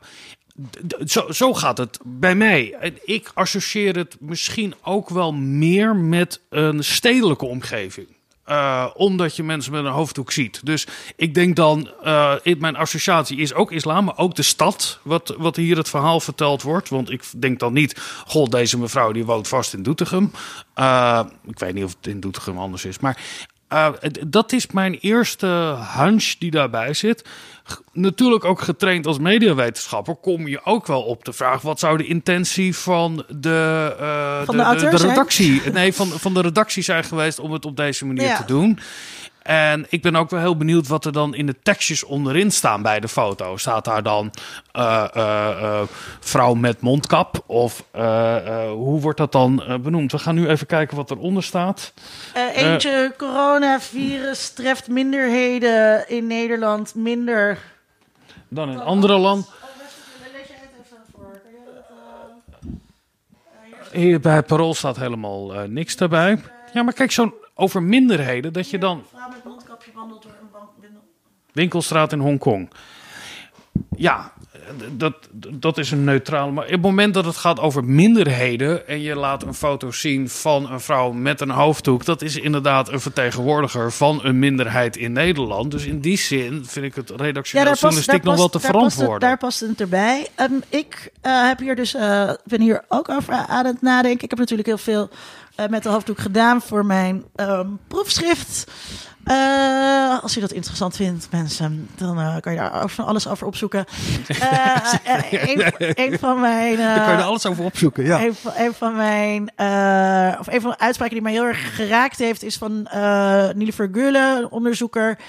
[1.05, 2.75] Zo, zo gaat het bij mij.
[3.03, 8.16] Ik associeer het misschien ook wel meer met een stedelijke omgeving.
[8.49, 10.65] Uh, omdat je mensen met een hoofddoek ziet.
[10.65, 15.35] Dus ik denk dan, uh, mijn associatie is ook islam, maar ook de stad, wat,
[15.37, 16.89] wat hier het verhaal verteld wordt.
[16.89, 20.31] Want ik denk dan niet, god, deze mevrouw die woont vast in Doetinchem.
[20.75, 23.21] Uh, ik weet niet of het in Doetinchem anders is, maar
[24.27, 27.25] dat is mijn eerste hunch die daarbij zit.
[27.93, 32.05] Natuurlijk ook getraind als mediawetenschapper kom je ook wel op de vraag: wat zou de
[32.05, 35.73] intentie van de, uh, van de, de, de, de redactie, zijn?
[35.73, 38.37] nee, van, van de redactie zijn geweest om het op deze manier ja.
[38.37, 38.79] te doen?
[39.47, 42.81] En ik ben ook wel heel benieuwd wat er dan in de tekstjes onderin staan
[42.81, 43.57] bij de foto.
[43.57, 44.31] Staat daar dan
[44.75, 45.23] uh, uh,
[45.61, 45.81] uh,
[46.19, 47.43] vrouw met mondkap?
[47.45, 47.83] Of
[48.71, 50.11] hoe wordt dat dan benoemd?
[50.11, 51.93] We gaan nu even kijken wat eronder staat.
[52.55, 57.59] eentje, coronavirus treft minderheden in Nederland minder.
[58.47, 59.49] Dan in andere landen.
[63.91, 66.41] Hier bij Parool staat helemaal niks daarbij.
[66.73, 69.03] Ja, maar kijk, zo'n over minderheden, dat je dan...
[69.13, 70.47] Vrouw met mondkapje wandelt door een
[71.51, 72.69] winkelstraat in Hongkong.
[73.95, 74.33] Ja,
[74.91, 75.13] dat,
[75.49, 76.51] dat is een neutraal.
[76.51, 78.87] Maar op het moment dat het gaat over minderheden.
[78.87, 82.05] en je laat een foto zien van een vrouw met een hoofddoek.
[82.05, 85.71] dat is inderdaad een vertegenwoordiger van een minderheid in Nederland.
[85.71, 89.07] Dus in die zin vind ik het redactioneel ja, journalistiek nog wel te daar verantwoorden.
[89.07, 90.27] Past het, daar past het erbij.
[90.39, 94.23] Um, ik uh, heb hier dus, uh, ben hier ook over aan het nadenken.
[94.23, 95.09] Ik heb natuurlijk heel veel
[95.69, 98.71] met de hoofddoek gedaan voor mijn ehm, proefschrift.
[99.27, 103.47] Uh, als je dat interessant vindt, mensen, dan uh, kan je daar van alles over
[103.47, 103.85] opzoeken.
[104.41, 104.93] Uh,
[105.31, 106.77] een, een, van mijn.
[106.77, 108.21] dan kan je er alles over opzoeken, ja.
[108.23, 109.41] Een, een van mijn.
[110.39, 113.49] of een van de uitspraken die mij heel erg geraakt heeft, is van uh,
[113.91, 115.19] Gulle, een onderzoeker.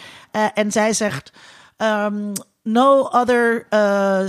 [0.55, 1.32] en zij zegt:
[1.76, 2.32] um,
[2.62, 3.66] No other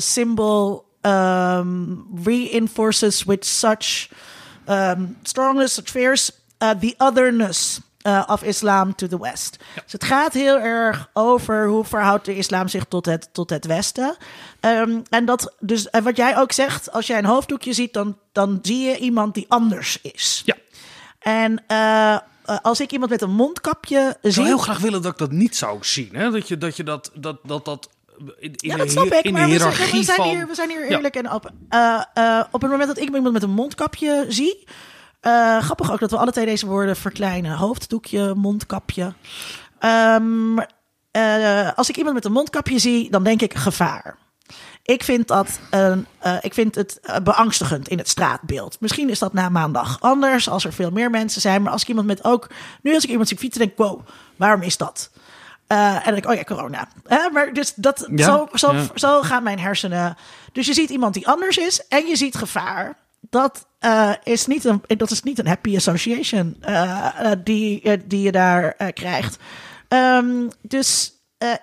[0.01, 4.09] symbol um, reinforces with such
[4.67, 9.57] um, strongness, such fierce, the otherness uh, of Islam to the West.
[9.83, 13.65] Dus het gaat heel erg over hoe verhoudt de islam zich tot het, tot het
[13.65, 14.15] Westen.
[14.61, 18.17] Um, en, dat, dus, en wat jij ook zegt, als jij een hoofddoekje ziet, dan,
[18.31, 20.41] dan zie je iemand die anders is.
[20.45, 20.55] Ja.
[21.19, 22.17] En uh,
[22.61, 24.29] als ik iemand met een mondkapje zie...
[24.29, 26.09] Ik zou heel graag willen dat ik dat niet zou zien.
[26.11, 26.31] Hè?
[26.31, 26.77] Dat je dat...
[26.77, 27.89] Je dat, dat, dat, dat
[28.39, 29.31] in, ja, dat snap ik.
[29.31, 31.51] Maar we zijn, we zijn, hier, we zijn hier eerlijk en op.
[31.69, 34.67] Uh, uh, op het moment dat ik iemand met een mondkapje zie,
[35.21, 37.57] uh, grappig ook dat we alle twee deze woorden verkleinen.
[37.57, 39.13] Hoofddoekje, mondkapje.
[39.79, 40.59] Um,
[41.11, 44.17] uh, als ik iemand met een mondkapje zie, dan denk ik gevaar.
[44.83, 45.97] Ik vind, dat, uh,
[46.41, 48.77] ik vind het beangstigend in het straatbeeld.
[48.79, 51.61] Misschien is dat na maandag anders, als er veel meer mensen zijn.
[51.61, 52.47] Maar als ik iemand met ook...
[52.81, 55.11] Nu als ik iemand zie fietsen, denk ik, wow, waarom is dat?
[55.67, 56.87] en dan denk ik, oh ja, corona.
[57.33, 58.85] maar dus dat, ja, zo, zo, ja.
[58.95, 60.17] zo gaan mijn hersenen.
[60.51, 64.65] Dus je ziet iemand die anders is en je ziet gevaar dat, uh, is niet
[64.65, 69.37] een, dat is niet een happy association uh, die, die je daar krijgt.
[69.87, 71.13] Um, dus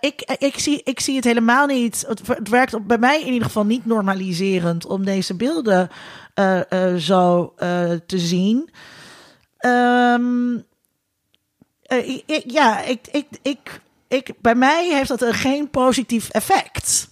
[0.00, 2.04] ik, ik, zie, ik zie het helemaal niet.
[2.08, 5.90] Het, werkt bij mij in ieder geval niet normaliserend om deze beelden
[6.98, 7.54] zo
[8.06, 8.70] te zien.
[9.66, 10.64] Um,
[12.46, 17.08] ja, ik, ik, ik, ik, bij mij heeft dat een geen positief effect.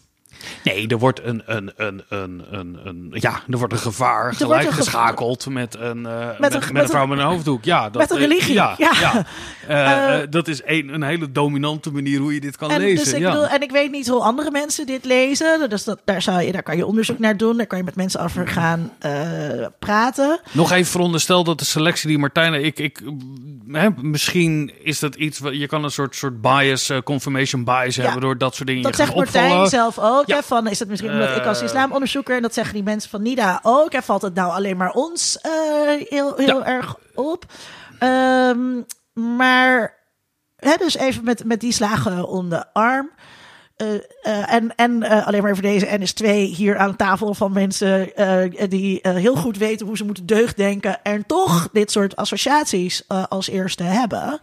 [0.65, 4.71] Nee, er wordt een, een, een, een, een, een ja, er wordt een gevaar gelijk
[4.71, 7.65] geschakeld met een, uh, met, met, een, met, een vrouw met een hoofddoek.
[7.65, 8.55] Ja, dat, met een religie.
[8.55, 8.93] ja, ja.
[9.01, 9.27] ja.
[9.69, 13.05] Uh, uh, dat is een, een hele dominante manier hoe je dit kan en lezen.
[13.05, 15.69] Dus ik bedoel, en ik weet niet hoe andere mensen dit lezen.
[15.69, 17.57] Dus dat, daar, zou je, daar kan je onderzoek naar doen.
[17.57, 18.93] Daar kan je met mensen over gaan
[19.79, 20.41] praten.
[20.53, 22.65] Nog even veronderstel dat de selectie die Martijn...
[22.65, 23.01] Ik, ik,
[23.69, 25.41] hè, misschien is dat iets...
[25.53, 29.15] Je kan een soort, soort bias, confirmation bias hebben door dat soort dingen dat zegt
[29.15, 30.27] Martijn zelf ook.
[30.35, 30.43] Ja.
[30.43, 32.37] Van, is het misschien omdat ik als islamonderzoeker...
[32.37, 33.91] en dat zeggen die mensen van NIDA ook...
[33.91, 35.53] en valt het nou alleen maar ons uh,
[36.09, 36.67] heel, heel ja.
[36.67, 37.45] erg op.
[38.01, 39.95] Um, maar
[40.57, 43.11] hè, dus even met, met die slagen om de arm...
[43.77, 46.27] Uh, uh, en en uh, alleen maar voor deze NS2
[46.57, 48.11] hier aan tafel van mensen
[48.69, 53.83] die heel goed weten hoe ze moeten deugddenken en toch dit soort associaties als eerste
[53.83, 54.41] hebben.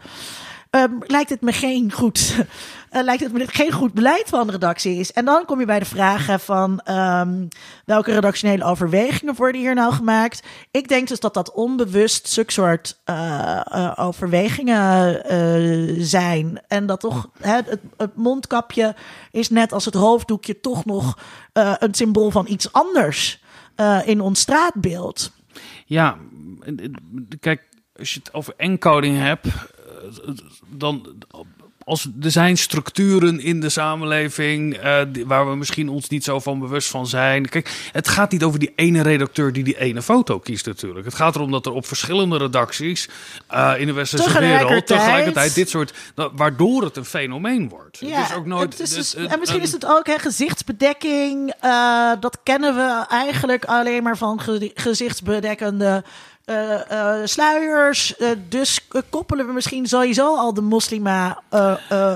[0.78, 2.36] Um, lijkt het me geen goed,
[2.92, 5.12] uh, lijkt het me geen goed beleid van de redactie is.
[5.12, 7.48] En dan kom je bij de vragen van um,
[7.86, 10.44] welke redactionele overwegingen worden hier nou gemaakt.
[10.72, 15.22] Ik denk dus dat dat onbewust zulke soort uh, uh, overwegingen
[16.06, 16.62] zijn.
[16.68, 18.96] En dat toch het, het, mondkapje
[19.32, 21.18] is net als het hoofddoekje toch nog
[21.54, 23.44] een symbool van iets anders
[24.06, 25.32] in ons straatbeeld.
[25.86, 26.18] Ja,
[27.40, 29.48] kijk, als je het over encoding hebt
[30.68, 31.08] dan
[31.84, 36.40] als er zijn structuren in de samenleving uh, die, waar we misschien ons niet zo
[36.40, 37.50] van bewust van zijn.
[37.50, 41.06] Kijk, het gaat niet over die ene redacteur die die ene foto kiest natuurlijk.
[41.06, 43.10] Het gaat erom dat er op verschillende redacties
[43.54, 45.94] uh, in de westerse wereld tegelijkertijd dit soort,
[46.36, 47.98] waardoor het een fenomeen wordt.
[48.00, 48.72] Ja, het is ook nooit.
[48.72, 51.54] Het is dus, en misschien is het ook hè, gezichtsbedekking.
[51.64, 56.04] Uh, dat kennen we eigenlijk alleen maar van ge gezichtsbedekkende
[56.46, 58.14] uh, uh, sluiers.
[58.20, 61.42] Uh, dus koppelen we misschien sowieso al de moslima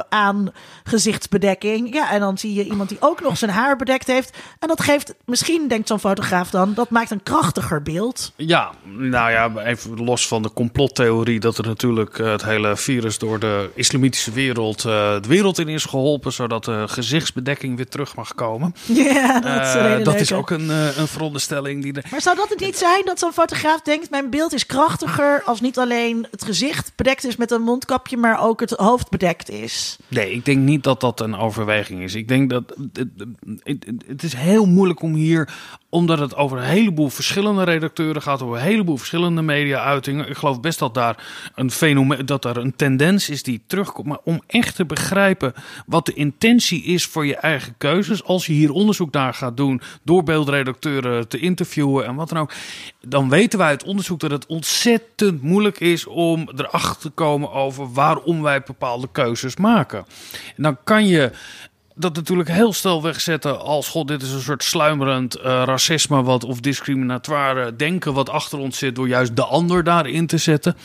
[0.09, 0.51] aan
[0.83, 1.93] gezichtsbedekking.
[1.93, 4.37] Ja, en dan zie je iemand die ook nog zijn haar bedekt heeft.
[4.59, 8.31] En dat geeft, misschien denkt zo'n fotograaf dan, dat maakt een krachtiger beeld.
[8.35, 13.39] Ja, nou ja, even los van de complottheorie dat er natuurlijk het hele virus door
[13.39, 18.75] de islamitische wereld de wereld in is geholpen, zodat de gezichtsbedekking weer terug mag komen.
[19.05, 21.93] Ja, dat is, dat is ook een, een veronderstelling die.
[21.93, 22.03] De...
[22.11, 25.61] Maar zou dat het niet zijn dat zo'n fotograaf denkt: mijn beeld is krachtiger als
[25.61, 29.97] niet alleen het gezicht bedekt is met een mondkapje, maar ook het hoofd bedekt is.
[30.07, 32.15] Nee, ik denk niet dat dat een overweging is.
[32.15, 32.75] Ik denk dat
[34.07, 35.49] het, is heel moeilijk om hier,
[35.89, 40.29] omdat het over een heleboel verschillende redacteuren gaat, over een heleboel verschillende media-uitingen.
[40.29, 44.07] Ik geloof best dat daar een fenomeen, dat er een tendens is die terugkomt.
[44.07, 45.53] Maar om echt te begrijpen
[45.85, 49.81] wat de intentie is voor je eigen keuzes, als je hier onderzoek naar gaat doen
[50.03, 52.51] door beeldredacteuren te interviewen en wat dan ook,
[53.01, 57.93] dan weten wij uit onderzoek dat het ontzettend moeilijk is om erachter te komen over
[57.93, 60.05] waarom wij bepaalde keuzes maken.
[60.55, 61.31] En dan kan je
[61.95, 66.43] dat natuurlijk heel snel wegzetten als god, dit is een soort sluimerend uh, racisme wat
[66.43, 70.75] of discriminatoire denken wat achter ons zit door juist de ander daarin te zetten.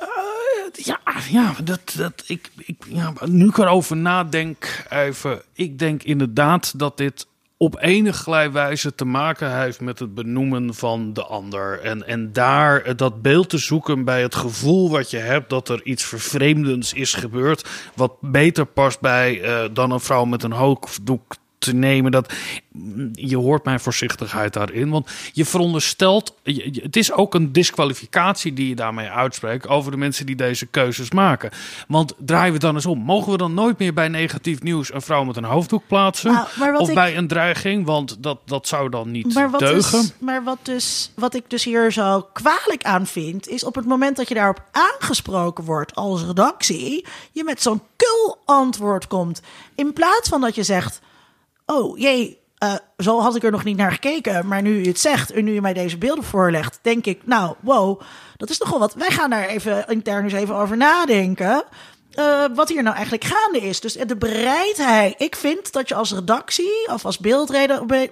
[0.00, 6.02] Uh, ja, ja, dat, dat ik, ik ja, nu ik erover nadenk, even, ik denk
[6.02, 7.26] inderdaad dat dit
[7.64, 11.80] op enige wijze te maken heeft met het benoemen van de ander.
[11.80, 15.84] En, en daar dat beeld te zoeken bij het gevoel wat je hebt dat er
[15.84, 17.68] iets vervreemdends is gebeurd.
[17.94, 21.34] Wat beter past bij uh, dan een vrouw met een hoofddoek
[21.64, 22.10] te nemen.
[22.10, 22.32] Dat,
[23.12, 24.90] je hoort mijn voorzichtigheid daarin.
[24.90, 26.34] Want je veronderstelt,
[26.82, 31.10] het is ook een disqualificatie die je daarmee uitspreekt over de mensen die deze keuzes
[31.10, 31.50] maken.
[31.88, 32.98] Want draaien we dan eens om.
[32.98, 36.32] Mogen we dan nooit meer bij negatief nieuws een vrouw met een hoofddoek plaatsen?
[36.58, 37.86] Nou, of bij een dreiging?
[37.86, 40.00] Want dat, dat zou dan niet maar wat deugen.
[40.00, 43.86] Dus, maar wat, dus, wat ik dus hier zo kwalijk aan vind, is op het
[43.86, 49.40] moment dat je daarop aangesproken wordt als redactie, je met zo'n kul antwoord komt.
[49.74, 51.00] In plaats van dat je zegt
[51.66, 54.46] oh jee, uh, zo had ik er nog niet naar gekeken.
[54.46, 57.54] Maar nu je het zegt en nu je mij deze beelden voorlegt, denk ik, nou,
[57.60, 58.00] wow,
[58.36, 58.94] dat is nogal wat.
[58.94, 61.64] Wij gaan daar even intern eens even over nadenken.
[62.18, 63.80] Uh, wat hier nou eigenlijk gaande is.
[63.80, 65.14] Dus de bereidheid.
[65.18, 67.18] Ik vind dat je als redactie of als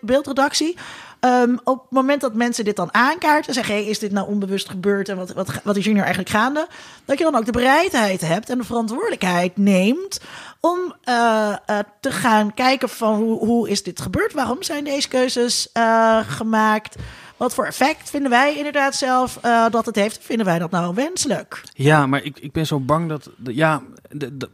[0.01, 0.77] beeldredactie.
[1.25, 4.29] Um, op het moment dat mensen dit dan aankaarten en zeggen: hey, is dit nou
[4.29, 6.67] onbewust gebeurd en wat, wat, wat is hier nou eigenlijk gaande?
[7.05, 10.21] Dat je dan ook de bereidheid hebt en de verantwoordelijkheid neemt
[10.61, 14.33] om uh, uh, te gaan kijken van hoe, hoe is dit gebeurd?
[14.33, 16.97] Waarom zijn deze keuzes uh, gemaakt?
[17.43, 19.39] Wat voor effect vinden wij inderdaad zelf
[19.71, 20.19] dat het heeft?
[20.23, 21.63] Vinden wij dat nou wenselijk?
[21.75, 23.31] Ja, maar ik, ik ben zo bang dat.
[23.45, 24.49] Ja, de, de,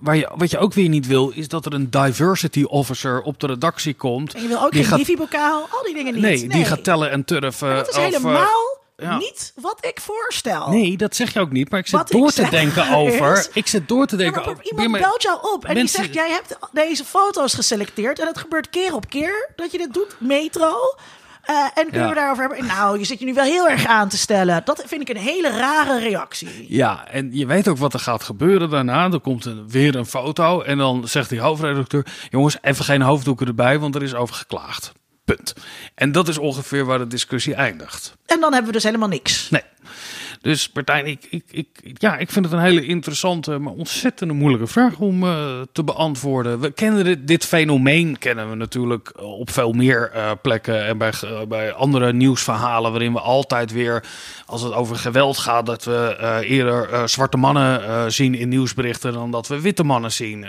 [0.00, 3.40] waar je, wat je ook weer niet wil, is dat er een diversity officer op
[3.40, 4.34] de redactie komt.
[4.34, 6.22] En je wil ook geen divi-bokaal, al die dingen niet.
[6.22, 7.74] Nee, nee, die gaat tellen en turven.
[7.74, 10.70] dat is helemaal niet wat ik voorstel.
[10.70, 11.70] Nee, dat zeg je ook niet.
[11.70, 13.48] Maar ik zit door te denken over.
[13.52, 14.64] Ik zit door te denken over.
[14.64, 18.18] Iemand belt jou op en die zegt: Jij hebt deze foto's geselecteerd.
[18.18, 20.16] En het gebeurt keer op keer dat je dit doet.
[20.18, 20.74] Metro.
[21.50, 22.66] Uh, en kunnen we daarover hebben?
[22.66, 24.62] Nou, je zit je nu wel heel erg aan te stellen.
[24.64, 26.66] Dat vind ik een hele rare reactie.
[26.68, 29.10] Ja, en je weet ook wat er gaat gebeuren daarna.
[29.10, 32.06] Er komt een, weer een foto en dan zegt die hoofdredacteur...
[32.30, 34.92] jongens, even geen hoofddoeken erbij, want er is over geklaagd.
[35.24, 35.54] Punt.
[35.94, 38.16] En dat is ongeveer waar de discussie eindigt.
[38.26, 39.50] En dan hebben we dus helemaal niks.
[39.50, 39.62] Nee.
[40.40, 44.66] Dus Martijn, ik, ik, ik, ja, ik vind het een hele interessante, maar ontzettend moeilijke
[44.66, 46.60] vraag om uh, te beantwoorden.
[46.60, 51.12] We kennen dit, fenomeen kennen we natuurlijk op veel meer uh, plekken en bij,
[51.48, 54.04] bij andere nieuwsverhalen, waarin we altijd weer,
[54.46, 59.48] als het over geweld gaat, dat we eerder zwarte mannen zien in nieuwsberichten dan dat
[59.48, 60.46] we witte mannen zien.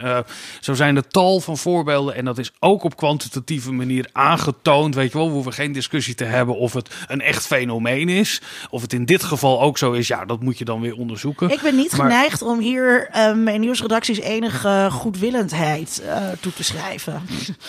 [0.60, 4.96] zo zijn er tal van voorbeelden en dat is ook op kwantitatieve manier aangetoond.
[4.96, 8.42] Weet je wel, we hoeven geen discussie te hebben of het een echt fenomeen is,
[8.70, 11.50] of het in dit geval ook zo is, ja, dat moet je dan weer onderzoeken.
[11.50, 17.22] Ik ben niet geneigd om hier um, mijn nieuwsredacties enige goedwillendheid uh, toe te schrijven.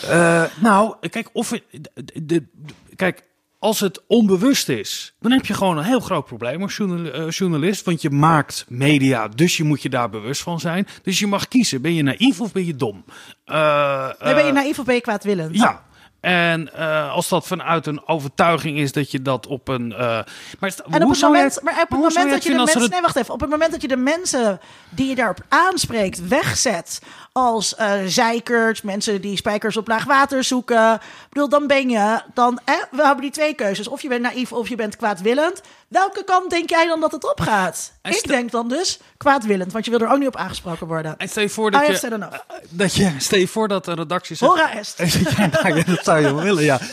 [0.04, 2.44] Uh, nou, kijk, of de, de,
[2.96, 3.22] kijk,
[3.58, 7.84] als het onbewust is, dan heb je gewoon een heel groot probleem als eh, journalist.
[7.84, 10.86] Want je maakt media, dus je moet je daar bewust van zijn.
[11.02, 13.04] Dus je mag kiezen, ben je naïef of ben je dom?
[13.46, 15.54] Uh, ben je naïef of ben je kwaadwillend?
[15.54, 15.82] Ja,
[16.20, 19.90] en uh, als dat vanuit een overtuiging is dat je dat op een.
[19.90, 20.24] Uh, maar,
[20.90, 22.90] en op het moment, maar op het moment dat je de mensen.
[22.90, 23.34] Nee, wacht even.
[23.34, 27.00] Op het moment dat je de mensen die je daarop aanspreekt wegzet
[27.38, 30.94] als uh, zeikers, mensen die spijkers op laag water zoeken.
[30.94, 32.60] Ik bedoel, dan ben je dan.
[32.64, 33.88] Eh, we hebben die twee keuzes.
[33.88, 35.60] Of je bent naïef of je bent kwaadwillend.
[35.88, 37.92] Welke kant denk jij dan dat het opgaat?
[38.02, 41.16] Ik denk dan dus kwaadwillend, want je wil er ook niet op aangesproken worden.
[41.16, 42.26] En stel je voor dat, je, uh,
[42.68, 43.12] dat je.
[43.18, 44.52] Stel je voor dat de redactie zegt.
[44.52, 44.98] Hora est.
[45.36, 46.80] ja, dat zou je wel willen, ja.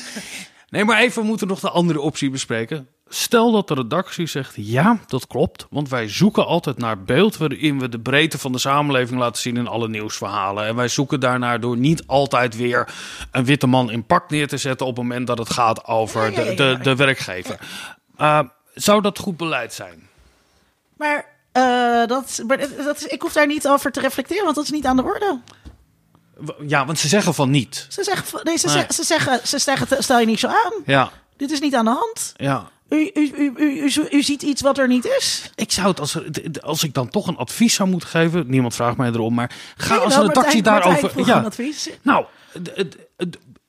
[0.69, 2.87] Nee, maar even we moeten nog de andere optie bespreken.
[3.09, 5.65] Stel dat de redactie zegt: ja, dat klopt.
[5.69, 9.57] Want wij zoeken altijd naar beeld waarin we de breedte van de samenleving laten zien
[9.57, 10.65] in alle nieuwsverhalen.
[10.65, 12.93] En wij zoeken daarnaar door niet altijd weer
[13.31, 16.33] een witte man in pak neer te zetten op het moment dat het gaat over
[16.33, 17.59] de, de, de werkgever.
[18.17, 18.39] Uh,
[18.73, 20.07] zou dat goed beleid zijn?
[20.97, 22.43] Maar, uh, dat,
[22.77, 25.03] dat is, ik hoef daar niet over te reflecteren, want dat is niet aan de
[25.03, 25.39] orde.
[26.67, 27.85] Ja, want ze zeggen van niet.
[27.89, 28.85] Ze zeggen, nee, ze, nee.
[28.89, 30.73] ze zeggen, ze zeggen, stel je niet zo aan.
[30.85, 31.11] Ja.
[31.37, 32.33] Dit is niet aan de hand.
[32.35, 32.73] Ja.
[32.89, 35.51] U, u, u, u, u, ziet iets wat er niet is.
[35.55, 36.17] Ik zou het als,
[36.61, 38.43] als ik dan toch een advies zou moeten geven.
[38.47, 41.25] Niemand vraagt mij erom, maar ga als een redactie daarover.
[41.25, 41.89] Ja, advies.
[42.01, 42.25] Nou,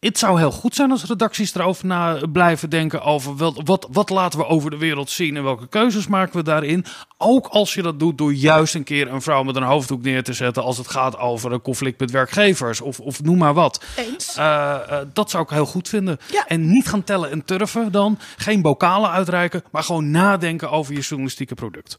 [0.06, 4.10] het zou heel goed zijn als redacties erover na blijven denken over wat, wat, wat
[4.10, 6.84] laten we over de wereld zien en welke keuzes maken we daarin.
[7.18, 10.22] Ook als je dat doet door juist een keer een vrouw met een hoofddoek neer
[10.22, 13.84] te zetten als het gaat over een conflict met werkgevers of, of noem maar wat.
[13.96, 14.36] Eens.
[14.38, 14.44] Uh,
[14.90, 16.18] uh, dat zou ik heel goed vinden.
[16.30, 16.46] Ja.
[16.46, 18.18] En niet gaan tellen en turven dan.
[18.36, 21.96] Geen bokalen uitreiken, maar gewoon nadenken over je journalistieke product.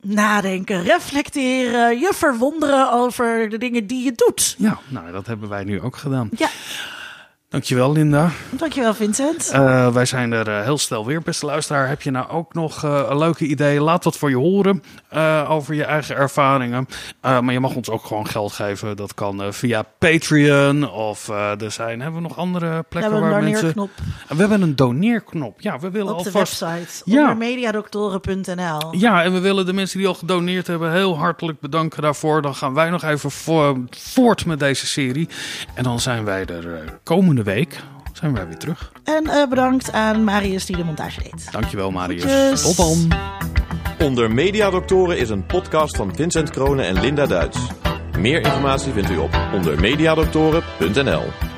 [0.00, 4.54] nadenken, reflecteren, je verwonderen over de dingen die je doet.
[4.58, 6.28] Ja, nou, dat hebben wij nu ook gedaan.
[6.36, 6.48] Ja.
[7.52, 8.30] Dankjewel, Linda.
[8.50, 9.50] Dankjewel, Vincent.
[9.54, 11.88] Uh, wij zijn er uh, heel snel weer, beste luisteraar.
[11.88, 13.80] Heb je nou ook nog uh, een leuke idee?
[13.80, 14.82] Laat wat voor je horen
[15.48, 16.88] over je eigen ervaringen.
[17.20, 18.96] maar je mag ons ook gewoon geld geven.
[18.96, 22.00] Dat kan via Patreon of er zijn.
[22.00, 23.74] Hebben we nog andere plekken we waar mensen?
[24.28, 25.60] we hebben een doneerknop.
[25.60, 26.58] Ja, we willen op alvast...
[26.58, 27.10] de website.
[27.10, 27.34] Ja.
[27.34, 28.96] mediadoktoren.nl.
[28.96, 32.42] Ja, en we willen de mensen die al gedoneerd hebben heel hartelijk bedanken daarvoor.
[32.42, 35.28] Dan gaan wij nog even voor, voort met deze serie.
[35.74, 37.80] En dan zijn wij er komende week
[38.12, 38.92] zijn wij weer terug.
[39.04, 41.52] En uh, bedankt aan Marius die de montage deed.
[41.52, 42.22] Dankjewel Marius.
[42.22, 42.62] Goedjes.
[42.62, 43.12] Tot dan.
[44.06, 47.58] Onder Mediadoktoren is een podcast van Vincent Kronen en Linda Duits.
[48.18, 51.51] Meer informatie vindt u op ondermediadoktoren.nl